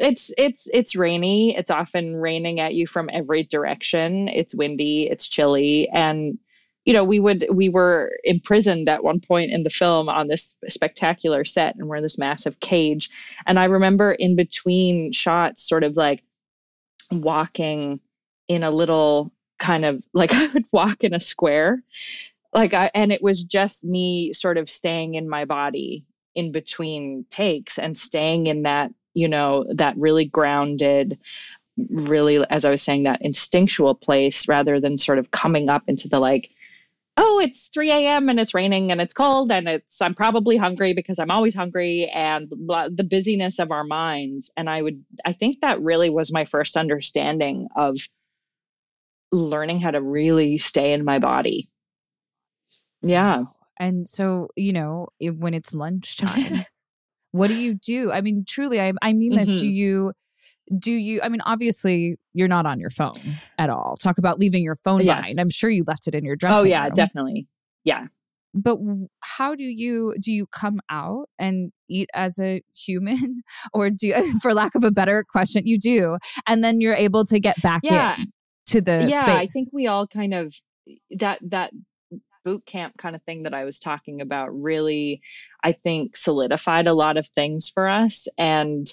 it's 0.00 0.32
it's 0.38 0.68
it's 0.72 0.96
rainy. 0.96 1.54
It's 1.56 1.70
often 1.70 2.16
raining 2.16 2.60
at 2.60 2.74
you 2.74 2.86
from 2.86 3.10
every 3.12 3.42
direction. 3.42 4.28
It's 4.28 4.54
windy, 4.54 5.08
it's 5.10 5.28
chilly 5.28 5.88
and 5.90 6.38
you 6.84 6.92
know, 6.92 7.04
we 7.04 7.20
would 7.20 7.46
we 7.52 7.68
were 7.68 8.18
imprisoned 8.24 8.88
at 8.88 9.04
one 9.04 9.20
point 9.20 9.52
in 9.52 9.62
the 9.62 9.70
film 9.70 10.08
on 10.08 10.28
this 10.28 10.56
spectacular 10.68 11.44
set, 11.44 11.76
and 11.76 11.88
we're 11.88 11.96
in 11.96 12.02
this 12.02 12.18
massive 12.18 12.58
cage. 12.60 13.08
And 13.46 13.58
I 13.58 13.64
remember 13.64 14.12
in 14.12 14.34
between 14.34 15.12
shots, 15.12 15.68
sort 15.68 15.84
of 15.84 15.96
like 15.96 16.22
walking 17.12 18.00
in 18.48 18.64
a 18.64 18.70
little 18.70 19.32
kind 19.58 19.84
of 19.84 20.02
like 20.12 20.32
I 20.32 20.46
would 20.48 20.64
walk 20.72 21.04
in 21.04 21.14
a 21.14 21.20
square, 21.20 21.82
like 22.52 22.74
I, 22.74 22.90
and 22.94 23.12
it 23.12 23.22
was 23.22 23.44
just 23.44 23.84
me 23.84 24.32
sort 24.32 24.58
of 24.58 24.68
staying 24.68 25.14
in 25.14 25.28
my 25.28 25.44
body 25.44 26.04
in 26.34 26.50
between 26.50 27.26
takes 27.30 27.78
and 27.78 27.96
staying 27.96 28.46
in 28.46 28.62
that 28.62 28.90
you 29.14 29.28
know 29.28 29.66
that 29.74 29.96
really 29.96 30.24
grounded 30.24 31.18
really 31.76 32.42
as 32.48 32.64
i 32.64 32.70
was 32.70 32.80
saying 32.82 33.02
that 33.02 33.20
instinctual 33.20 33.94
place 33.94 34.48
rather 34.48 34.80
than 34.80 34.98
sort 34.98 35.18
of 35.18 35.30
coming 35.30 35.68
up 35.68 35.82
into 35.88 36.08
the 36.08 36.18
like 36.18 36.50
oh, 37.16 37.40
it's 37.40 37.68
3 37.68 37.90
a.m. 37.90 38.28
and 38.28 38.40
it's 38.40 38.54
raining 38.54 38.90
and 38.90 39.00
it's 39.00 39.14
cold 39.14 39.52
and 39.52 39.68
it's 39.68 40.00
I'm 40.00 40.14
probably 40.14 40.56
hungry 40.56 40.94
because 40.94 41.18
I'm 41.18 41.30
always 41.30 41.54
hungry 41.54 42.10
and 42.12 42.48
blah, 42.50 42.88
the 42.88 43.04
busyness 43.04 43.58
of 43.58 43.70
our 43.70 43.84
minds. 43.84 44.50
And 44.56 44.68
I 44.68 44.82
would 44.82 45.04
I 45.24 45.32
think 45.32 45.60
that 45.60 45.80
really 45.80 46.10
was 46.10 46.32
my 46.32 46.44
first 46.44 46.76
understanding 46.76 47.68
of 47.76 47.96
learning 49.30 49.80
how 49.80 49.90
to 49.90 50.00
really 50.00 50.58
stay 50.58 50.92
in 50.92 51.04
my 51.04 51.18
body. 51.18 51.68
Yeah. 53.02 53.44
And 53.78 54.08
so, 54.08 54.48
you 54.56 54.72
know, 54.72 55.08
it, 55.18 55.36
when 55.36 55.54
it's 55.54 55.74
lunchtime, 55.74 56.64
what 57.32 57.48
do 57.48 57.54
you 57.54 57.74
do? 57.74 58.12
I 58.12 58.20
mean, 58.20 58.44
truly, 58.46 58.80
I, 58.80 58.92
I 59.02 59.12
mean 59.12 59.34
this. 59.34 59.48
Mm-hmm. 59.48 59.58
Do 59.58 59.68
you 59.68 60.12
do 60.78 60.92
you 60.92 61.20
i 61.22 61.28
mean 61.28 61.40
obviously 61.42 62.16
you're 62.32 62.48
not 62.48 62.66
on 62.66 62.78
your 62.78 62.90
phone 62.90 63.20
at 63.58 63.68
all 63.68 63.96
talk 64.00 64.18
about 64.18 64.38
leaving 64.38 64.62
your 64.62 64.76
phone 64.76 65.00
yes. 65.00 65.16
behind 65.16 65.40
i'm 65.40 65.50
sure 65.50 65.70
you 65.70 65.84
left 65.86 66.06
it 66.06 66.14
in 66.14 66.24
your 66.24 66.34
oh, 66.34 66.36
dressing 66.36 66.60
oh 66.60 66.64
yeah 66.64 66.84
room. 66.84 66.92
definitely 66.94 67.46
yeah 67.84 68.06
but 68.54 68.78
how 69.20 69.54
do 69.54 69.64
you 69.64 70.14
do 70.20 70.32
you 70.32 70.46
come 70.46 70.80
out 70.90 71.28
and 71.38 71.72
eat 71.88 72.08
as 72.14 72.38
a 72.38 72.62
human 72.76 73.42
or 73.72 73.90
do 73.90 74.08
you, 74.08 74.40
for 74.42 74.54
lack 74.54 74.74
of 74.74 74.84
a 74.84 74.90
better 74.90 75.24
question 75.28 75.66
you 75.66 75.78
do 75.78 76.16
and 76.46 76.62
then 76.62 76.80
you're 76.80 76.94
able 76.94 77.24
to 77.24 77.40
get 77.40 77.60
back 77.62 77.80
yeah. 77.82 78.16
in 78.16 78.32
to 78.66 78.80
the 78.80 79.06
yeah 79.08 79.20
space. 79.20 79.38
i 79.38 79.46
think 79.46 79.68
we 79.72 79.86
all 79.86 80.06
kind 80.06 80.34
of 80.34 80.54
that 81.10 81.38
that 81.42 81.72
boot 82.44 82.64
camp 82.66 82.96
kind 82.98 83.14
of 83.14 83.22
thing 83.22 83.44
that 83.44 83.54
i 83.54 83.64
was 83.64 83.78
talking 83.78 84.20
about 84.20 84.48
really 84.48 85.20
i 85.62 85.72
think 85.72 86.16
solidified 86.16 86.86
a 86.86 86.94
lot 86.94 87.16
of 87.16 87.26
things 87.26 87.68
for 87.68 87.88
us 87.88 88.26
and 88.36 88.92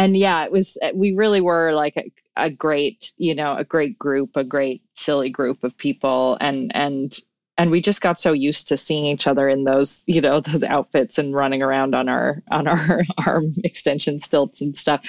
and 0.00 0.16
yeah, 0.16 0.44
it 0.44 0.50
was, 0.50 0.78
uh, 0.82 0.92
we 0.94 1.12
really 1.12 1.42
were 1.42 1.74
like 1.74 1.94
a, 1.98 2.10
a 2.34 2.50
great, 2.50 3.12
you 3.18 3.34
know, 3.34 3.54
a 3.54 3.64
great 3.64 3.98
group, 3.98 4.34
a 4.34 4.42
great 4.42 4.82
silly 4.94 5.28
group 5.28 5.62
of 5.62 5.76
people. 5.76 6.38
And, 6.40 6.74
and, 6.74 7.14
and 7.58 7.70
we 7.70 7.82
just 7.82 8.00
got 8.00 8.18
so 8.18 8.32
used 8.32 8.68
to 8.68 8.78
seeing 8.78 9.04
each 9.04 9.26
other 9.26 9.46
in 9.46 9.64
those, 9.64 10.02
you 10.06 10.22
know, 10.22 10.40
those 10.40 10.64
outfits 10.64 11.18
and 11.18 11.34
running 11.34 11.60
around 11.60 11.94
on 11.94 12.08
our, 12.08 12.42
on 12.50 12.66
our 12.66 13.02
arm 13.26 13.52
extension 13.62 14.18
stilts 14.20 14.62
and 14.62 14.74
stuff 14.74 15.02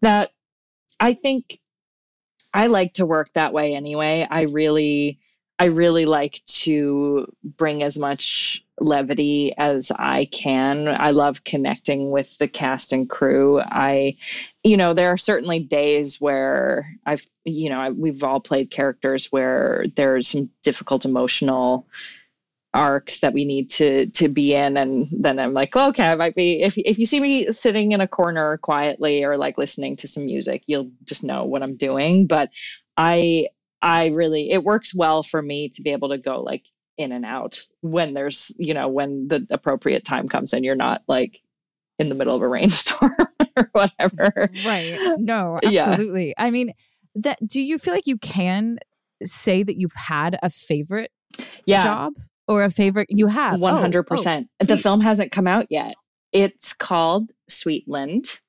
that 0.00 0.30
I 0.98 1.12
think 1.12 1.60
I 2.54 2.68
like 2.68 2.94
to 2.94 3.04
work 3.04 3.30
that 3.34 3.52
way 3.52 3.74
anyway. 3.74 4.26
I 4.28 4.44
really, 4.44 5.20
I 5.58 5.66
really 5.66 6.06
like 6.06 6.40
to 6.46 7.30
bring 7.44 7.82
as 7.82 7.98
much 7.98 8.64
levity 8.80 9.54
as 9.56 9.92
I 9.92 10.26
can. 10.26 10.88
I 10.88 11.10
love 11.12 11.44
connecting 11.44 12.10
with 12.10 12.36
the 12.38 12.48
cast 12.48 12.92
and 12.92 13.08
crew. 13.08 13.60
I, 13.60 14.16
you 14.64 14.76
know, 14.76 14.94
there 14.94 15.10
are 15.10 15.18
certainly 15.18 15.60
days 15.60 16.20
where 16.20 16.98
I've, 17.06 17.26
you 17.44 17.70
know, 17.70 17.80
I, 17.80 17.90
we've 17.90 18.24
all 18.24 18.40
played 18.40 18.70
characters 18.70 19.26
where 19.30 19.84
there's 19.96 20.28
some 20.28 20.50
difficult 20.62 21.04
emotional 21.04 21.86
arcs 22.72 23.20
that 23.20 23.32
we 23.32 23.44
need 23.44 23.70
to 23.70 24.06
to 24.10 24.28
be 24.28 24.54
in 24.54 24.76
and 24.76 25.08
then 25.10 25.40
i'm 25.40 25.52
like 25.52 25.74
well, 25.74 25.88
okay 25.88 26.04
i 26.08 26.14
might 26.14 26.36
be 26.36 26.62
if, 26.62 26.78
if 26.78 27.00
you 27.00 27.06
see 27.06 27.18
me 27.18 27.50
sitting 27.50 27.90
in 27.92 28.00
a 28.00 28.06
corner 28.06 28.58
quietly 28.58 29.24
or 29.24 29.36
like 29.36 29.58
listening 29.58 29.96
to 29.96 30.06
some 30.06 30.24
music 30.24 30.62
you'll 30.66 30.90
just 31.04 31.24
know 31.24 31.44
what 31.44 31.64
i'm 31.64 31.76
doing 31.76 32.28
but 32.28 32.48
i 32.96 33.46
I 33.82 34.08
really 34.08 34.50
it 34.50 34.62
works 34.64 34.94
well 34.94 35.22
for 35.22 35.40
me 35.40 35.70
to 35.70 35.82
be 35.82 35.90
able 35.90 36.10
to 36.10 36.18
go 36.18 36.42
like 36.42 36.64
in 37.00 37.12
and 37.12 37.24
out 37.24 37.62
when 37.80 38.12
there's 38.12 38.54
you 38.58 38.74
know 38.74 38.88
when 38.88 39.26
the 39.28 39.46
appropriate 39.50 40.04
time 40.04 40.28
comes 40.28 40.52
and 40.52 40.64
you're 40.64 40.76
not 40.76 41.02
like 41.08 41.40
in 41.98 42.08
the 42.08 42.14
middle 42.14 42.36
of 42.36 42.42
a 42.42 42.48
rainstorm 42.48 43.14
or 43.56 43.68
whatever. 43.72 44.50
Right. 44.64 44.98
No, 45.18 45.58
absolutely. 45.62 46.28
Yeah. 46.28 46.44
I 46.44 46.50
mean, 46.50 46.72
that 47.14 47.38
do 47.46 47.60
you 47.60 47.78
feel 47.78 47.94
like 47.94 48.06
you 48.06 48.18
can 48.18 48.78
say 49.22 49.62
that 49.62 49.76
you've 49.76 49.94
had 49.94 50.38
a 50.42 50.50
favorite 50.50 51.10
yeah. 51.66 51.84
job 51.84 52.12
or 52.48 52.64
a 52.64 52.70
favorite 52.70 53.08
you 53.10 53.26
have? 53.26 53.60
100%. 53.60 54.04
Oh, 54.10 54.46
oh, 54.62 54.64
the 54.64 54.76
film 54.76 55.00
hasn't 55.00 55.32
come 55.32 55.46
out 55.46 55.66
yet. 55.68 55.94
It's 56.32 56.72
called 56.72 57.32
Sweetland 57.50 58.40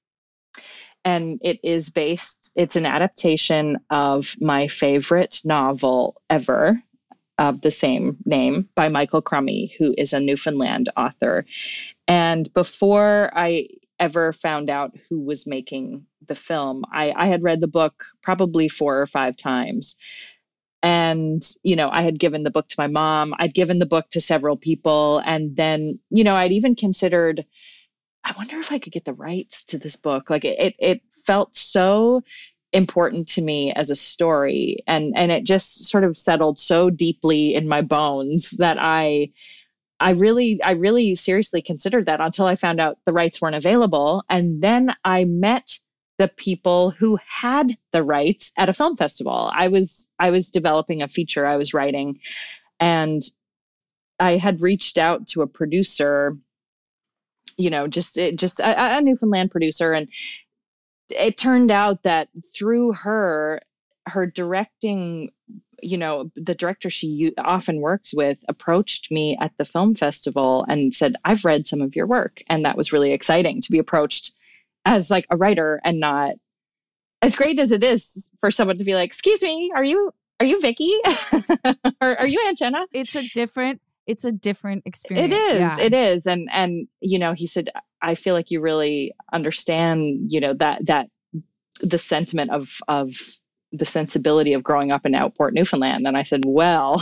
and 1.03 1.39
it 1.41 1.59
is 1.63 1.89
based 1.89 2.51
it's 2.55 2.75
an 2.75 2.85
adaptation 2.85 3.77
of 3.89 4.35
my 4.39 4.67
favorite 4.67 5.41
novel 5.43 6.21
ever 6.29 6.81
of 7.41 7.61
the 7.61 7.71
same 7.71 8.17
name 8.23 8.69
by 8.75 8.87
Michael 8.87 9.23
Crummey, 9.23 9.71
who 9.77 9.95
is 9.97 10.13
a 10.13 10.19
Newfoundland 10.19 10.89
author. 10.95 11.43
And 12.07 12.53
before 12.53 13.31
I 13.33 13.67
ever 13.99 14.31
found 14.31 14.69
out 14.69 14.95
who 15.09 15.19
was 15.19 15.47
making 15.47 16.05
the 16.27 16.35
film, 16.35 16.85
I, 16.93 17.11
I 17.15 17.25
had 17.25 17.43
read 17.43 17.59
the 17.59 17.67
book 17.67 18.05
probably 18.21 18.69
four 18.69 19.01
or 19.01 19.07
five 19.07 19.37
times. 19.37 19.97
And, 20.83 21.43
you 21.63 21.75
know, 21.75 21.89
I 21.89 22.03
had 22.03 22.19
given 22.19 22.43
the 22.43 22.51
book 22.51 22.67
to 22.69 22.75
my 22.77 22.87
mom, 22.87 23.33
I'd 23.39 23.55
given 23.55 23.79
the 23.79 23.87
book 23.87 24.11
to 24.11 24.21
several 24.21 24.55
people. 24.55 25.17
And 25.25 25.55
then, 25.55 25.99
you 26.11 26.23
know, 26.23 26.35
I'd 26.35 26.51
even 26.51 26.75
considered, 26.75 27.43
I 28.23 28.33
wonder 28.37 28.59
if 28.59 28.71
I 28.71 28.77
could 28.77 28.93
get 28.93 29.05
the 29.05 29.13
rights 29.13 29.63
to 29.65 29.79
this 29.79 29.95
book. 29.95 30.29
Like 30.29 30.45
it, 30.45 30.59
it, 30.59 30.75
it 30.77 31.01
felt 31.25 31.55
so 31.55 32.21
important 32.73 33.27
to 33.29 33.41
me 33.41 33.73
as 33.73 33.89
a 33.89 33.95
story. 33.95 34.83
And 34.87 35.13
and 35.15 35.31
it 35.31 35.43
just 35.43 35.85
sort 35.85 36.03
of 36.03 36.19
settled 36.19 36.59
so 36.59 36.89
deeply 36.89 37.55
in 37.55 37.67
my 37.67 37.81
bones 37.81 38.51
that 38.51 38.77
i 38.79 39.31
i 39.99 40.11
really 40.11 40.61
i 40.63 40.71
really 40.71 41.15
seriously 41.15 41.61
considered 41.61 42.05
that 42.05 42.21
until 42.21 42.45
i 42.45 42.55
found 42.55 42.79
out 42.79 42.97
the 43.05 43.13
rights 43.13 43.41
weren't 43.41 43.55
available. 43.55 44.23
And 44.29 44.61
then 44.61 44.95
i 45.03 45.25
met 45.25 45.77
the 46.17 46.27
people 46.27 46.91
who 46.91 47.17
had 47.27 47.75
the 47.93 48.03
rights 48.03 48.53
at 48.55 48.69
a 48.69 48.73
film 48.73 48.95
festival. 48.95 49.51
I 49.53 49.67
was 49.69 50.07
i 50.19 50.29
was 50.29 50.51
developing 50.51 51.01
a 51.01 51.07
feature 51.07 51.45
i 51.45 51.57
was 51.57 51.73
writing 51.73 52.19
and 52.79 53.21
i 54.19 54.37
had 54.37 54.61
reached 54.61 54.97
out 54.97 55.27
to 55.27 55.41
a 55.41 55.47
producer 55.47 56.37
you 57.57 57.69
know 57.69 57.87
just 57.87 58.19
just 58.35 58.59
a, 58.59 58.97
a 58.97 59.01
newfoundland 59.01 59.51
producer 59.51 59.93
and 59.93 60.07
it 61.17 61.37
turned 61.37 61.71
out 61.71 62.03
that 62.03 62.29
through 62.53 62.93
her 62.93 63.61
her 64.07 64.25
directing 64.25 65.31
you 65.81 65.97
know 65.97 66.31
the 66.35 66.55
director 66.55 66.89
she 66.89 67.33
often 67.37 67.81
works 67.81 68.13
with 68.13 68.43
approached 68.47 69.11
me 69.11 69.37
at 69.39 69.51
the 69.57 69.65
film 69.65 69.95
festival 69.95 70.65
and 70.67 70.93
said 70.93 71.15
i've 71.25 71.45
read 71.45 71.67
some 71.67 71.81
of 71.81 71.95
your 71.95 72.07
work 72.07 72.41
and 72.47 72.65
that 72.65 72.77
was 72.77 72.93
really 72.93 73.13
exciting 73.13 73.61
to 73.61 73.71
be 73.71 73.79
approached 73.79 74.33
as 74.85 75.11
like 75.11 75.25
a 75.29 75.37
writer 75.37 75.79
and 75.83 75.99
not 75.99 76.33
as 77.21 77.35
great 77.35 77.59
as 77.59 77.71
it 77.71 77.83
is 77.83 78.29
for 78.39 78.49
someone 78.49 78.77
to 78.77 78.83
be 78.83 78.95
like 78.95 79.07
excuse 79.07 79.41
me 79.43 79.71
are 79.75 79.83
you 79.83 80.11
are 80.41 80.45
you 80.45 80.59
vicky? 80.59 80.91
Or 82.01 82.17
are 82.19 82.25
you 82.25 82.43
aunt 82.47 82.57
jenna? 82.57 82.85
It's 82.91 83.15
a 83.15 83.27
different 83.29 83.79
it's 84.07 84.25
a 84.25 84.31
different 84.31 84.83
experience 84.85 85.31
it 85.31 85.35
is 85.35 85.59
yeah. 85.59 85.79
it 85.79 85.93
is 85.93 86.27
and 86.27 86.49
and 86.51 86.87
you 86.99 87.19
know 87.19 87.33
he 87.33 87.47
said 87.47 87.69
I 88.01 88.15
feel 88.15 88.33
like 88.33 88.51
you 88.51 88.61
really 88.61 89.13
understand, 89.31 90.31
you 90.31 90.39
know, 90.39 90.53
that 90.55 90.85
that 90.87 91.09
the 91.81 91.97
sentiment 91.97 92.51
of 92.51 92.77
of 92.87 93.15
the 93.71 93.85
sensibility 93.85 94.53
of 94.53 94.63
growing 94.63 94.91
up 94.91 95.05
in 95.05 95.15
Outport, 95.15 95.53
Newfoundland. 95.53 96.05
And 96.05 96.17
I 96.17 96.23
said, 96.23 96.43
well, 96.45 97.01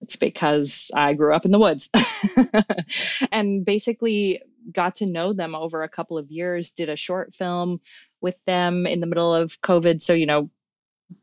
it's 0.00 0.16
because 0.16 0.90
I 0.94 1.12
grew 1.14 1.34
up 1.34 1.44
in 1.44 1.50
the 1.50 1.58
woods. 1.58 1.90
and 3.32 3.64
basically 3.66 4.40
got 4.72 4.96
to 4.96 5.06
know 5.06 5.34
them 5.34 5.54
over 5.54 5.82
a 5.82 5.88
couple 5.88 6.16
of 6.16 6.30
years, 6.30 6.72
did 6.72 6.88
a 6.88 6.96
short 6.96 7.34
film 7.34 7.80
with 8.22 8.36
them 8.46 8.86
in 8.86 9.00
the 9.00 9.06
middle 9.06 9.34
of 9.34 9.60
COVID. 9.60 10.00
So, 10.00 10.14
you 10.14 10.24
know, 10.24 10.48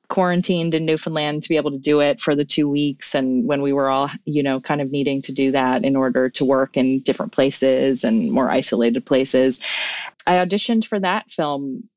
quarantined 0.09 0.75
in 0.75 0.85
Newfoundland 0.85 1.41
to 1.41 1.49
be 1.49 1.55
able 1.55 1.71
to 1.71 1.77
do 1.77 2.01
it 2.01 2.19
for 2.19 2.35
the 2.35 2.45
two 2.45 2.67
weeks. 2.67 3.15
And 3.15 3.47
when 3.47 3.61
we 3.61 3.71
were 3.71 3.89
all, 3.89 4.09
you 4.25 4.43
know, 4.43 4.59
kind 4.59 4.81
of 4.81 4.91
needing 4.91 5.21
to 5.23 5.31
do 5.31 5.51
that 5.51 5.85
in 5.85 5.95
order 5.95 6.29
to 6.31 6.45
work 6.45 6.75
in 6.75 6.99
different 6.99 7.31
places 7.31 8.03
and 8.03 8.31
more 8.31 8.51
isolated 8.51 9.05
places, 9.05 9.63
I 10.27 10.35
auditioned 10.35 10.85
for 10.85 10.99
that 10.99 11.31
film, 11.31 11.89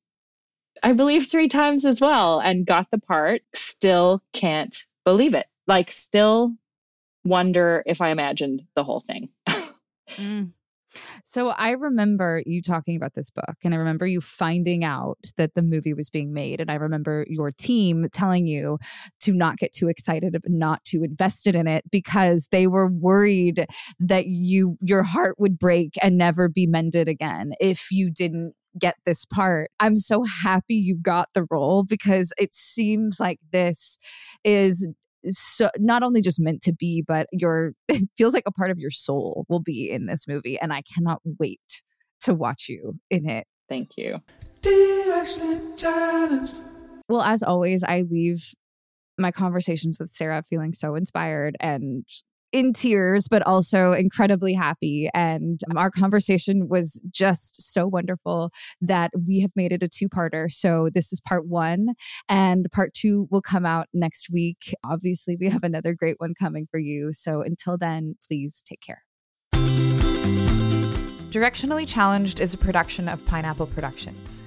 I 0.82 0.92
believe, 0.92 1.26
three 1.26 1.48
times 1.48 1.84
as 1.84 2.00
well 2.00 2.38
and 2.38 2.66
got 2.66 2.90
the 2.90 2.98
part. 2.98 3.42
Still 3.54 4.22
can't 4.32 4.76
believe 5.04 5.34
it. 5.34 5.46
Like, 5.66 5.90
still 5.90 6.54
wonder 7.24 7.82
if 7.86 8.00
I 8.00 8.10
imagined 8.10 8.62
the 8.76 8.84
whole 8.84 9.00
thing. 9.00 9.28
mm. 10.10 10.52
So 11.24 11.48
I 11.48 11.70
remember 11.70 12.42
you 12.46 12.62
talking 12.62 12.96
about 12.96 13.14
this 13.14 13.30
book, 13.30 13.56
and 13.64 13.74
I 13.74 13.78
remember 13.78 14.06
you 14.06 14.20
finding 14.20 14.84
out 14.84 15.18
that 15.36 15.54
the 15.54 15.62
movie 15.62 15.94
was 15.94 16.10
being 16.10 16.32
made. 16.32 16.60
And 16.60 16.70
I 16.70 16.74
remember 16.74 17.26
your 17.28 17.50
team 17.50 18.06
telling 18.12 18.46
you 18.46 18.78
to 19.20 19.32
not 19.32 19.58
get 19.58 19.72
too 19.72 19.88
excited, 19.88 20.36
not 20.46 20.84
too 20.84 21.02
invested 21.02 21.54
in 21.54 21.66
it 21.66 21.84
because 21.90 22.48
they 22.50 22.66
were 22.66 22.88
worried 22.88 23.66
that 23.98 24.26
you 24.26 24.76
your 24.80 25.02
heart 25.02 25.36
would 25.38 25.58
break 25.58 25.94
and 26.02 26.16
never 26.16 26.48
be 26.48 26.66
mended 26.66 27.08
again 27.08 27.52
if 27.60 27.90
you 27.90 28.10
didn't 28.10 28.54
get 28.78 28.96
this 29.04 29.24
part. 29.24 29.70
I'm 29.78 29.96
so 29.96 30.24
happy 30.24 30.74
you 30.74 30.96
got 31.00 31.28
the 31.32 31.46
role 31.50 31.84
because 31.84 32.32
it 32.38 32.54
seems 32.54 33.20
like 33.20 33.38
this 33.52 33.98
is 34.42 34.88
so 35.26 35.68
not 35.78 36.02
only 36.02 36.20
just 36.20 36.40
meant 36.40 36.62
to 36.62 36.72
be, 36.72 37.02
but 37.06 37.26
your 37.32 37.72
it 37.88 38.08
feels 38.16 38.34
like 38.34 38.44
a 38.46 38.52
part 38.52 38.70
of 38.70 38.78
your 38.78 38.90
soul 38.90 39.46
will 39.48 39.60
be 39.60 39.90
in 39.90 40.06
this 40.06 40.26
movie, 40.28 40.58
and 40.58 40.72
I 40.72 40.82
cannot 40.82 41.20
wait 41.38 41.82
to 42.22 42.34
watch 42.34 42.66
you 42.68 42.98
in 43.10 43.28
it. 43.28 43.46
Thank 43.68 43.96
you. 43.96 44.18
Well, 47.08 47.22
as 47.22 47.42
always, 47.42 47.84
I 47.84 48.02
leave 48.02 48.54
my 49.18 49.30
conversations 49.30 49.98
with 49.98 50.10
Sarah 50.10 50.42
feeling 50.42 50.72
so 50.72 50.94
inspired 50.94 51.56
and 51.60 52.04
in 52.54 52.72
tears, 52.72 53.26
but 53.26 53.42
also 53.42 53.92
incredibly 53.92 54.54
happy. 54.54 55.10
And 55.12 55.60
um, 55.68 55.76
our 55.76 55.90
conversation 55.90 56.68
was 56.68 57.02
just 57.10 57.72
so 57.72 57.88
wonderful 57.88 58.52
that 58.80 59.10
we 59.26 59.40
have 59.40 59.50
made 59.56 59.72
it 59.72 59.82
a 59.82 59.88
two 59.88 60.08
parter. 60.08 60.50
So 60.50 60.88
this 60.94 61.12
is 61.12 61.20
part 61.20 61.48
one, 61.48 61.88
and 62.28 62.66
part 62.72 62.94
two 62.94 63.26
will 63.32 63.42
come 63.42 63.66
out 63.66 63.88
next 63.92 64.28
week. 64.32 64.72
Obviously, 64.84 65.36
we 65.38 65.48
have 65.50 65.64
another 65.64 65.94
great 65.94 66.14
one 66.18 66.32
coming 66.38 66.68
for 66.70 66.78
you. 66.78 67.12
So 67.12 67.42
until 67.42 67.76
then, 67.76 68.14
please 68.26 68.62
take 68.64 68.80
care. 68.80 69.02
Directionally 71.30 71.88
Challenged 71.88 72.38
is 72.38 72.54
a 72.54 72.58
production 72.58 73.08
of 73.08 73.24
Pineapple 73.26 73.66
Productions. 73.66 74.40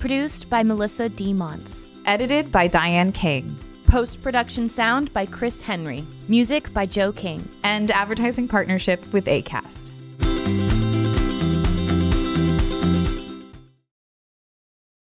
Produced 0.00 0.50
by 0.50 0.62
Melissa 0.62 1.08
D. 1.08 1.32
Monts. 1.32 1.88
Edited 2.04 2.52
by 2.52 2.68
Diane 2.68 3.12
King. 3.12 3.58
Post 3.86 4.22
production 4.22 4.68
sound 4.68 5.12
by 5.12 5.26
Chris 5.26 5.60
Henry. 5.60 6.04
Music 6.28 6.72
by 6.72 6.86
Joe 6.86 7.12
King. 7.12 7.48
And 7.62 7.90
advertising 7.90 8.48
partnership 8.48 9.00
with 9.12 9.26
ACAST. 9.26 10.73